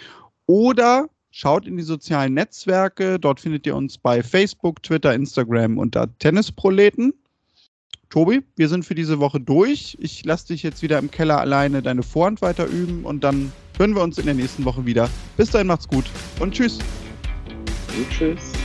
[0.46, 3.20] oder schaut in die sozialen Netzwerke.
[3.20, 7.14] Dort findet ihr uns bei Facebook, Twitter, Instagram unter Tennisproleten.
[8.10, 9.98] Tobi, wir sind für diese Woche durch.
[10.00, 13.96] Ich lasse dich jetzt wieder im Keller alleine deine Vorhand weiter üben und dann hören
[13.96, 15.10] wir uns in der nächsten Woche wieder.
[15.36, 16.06] Bis dahin macht's gut
[16.40, 16.80] und tschüss.
[17.98, 18.57] Und tschüss.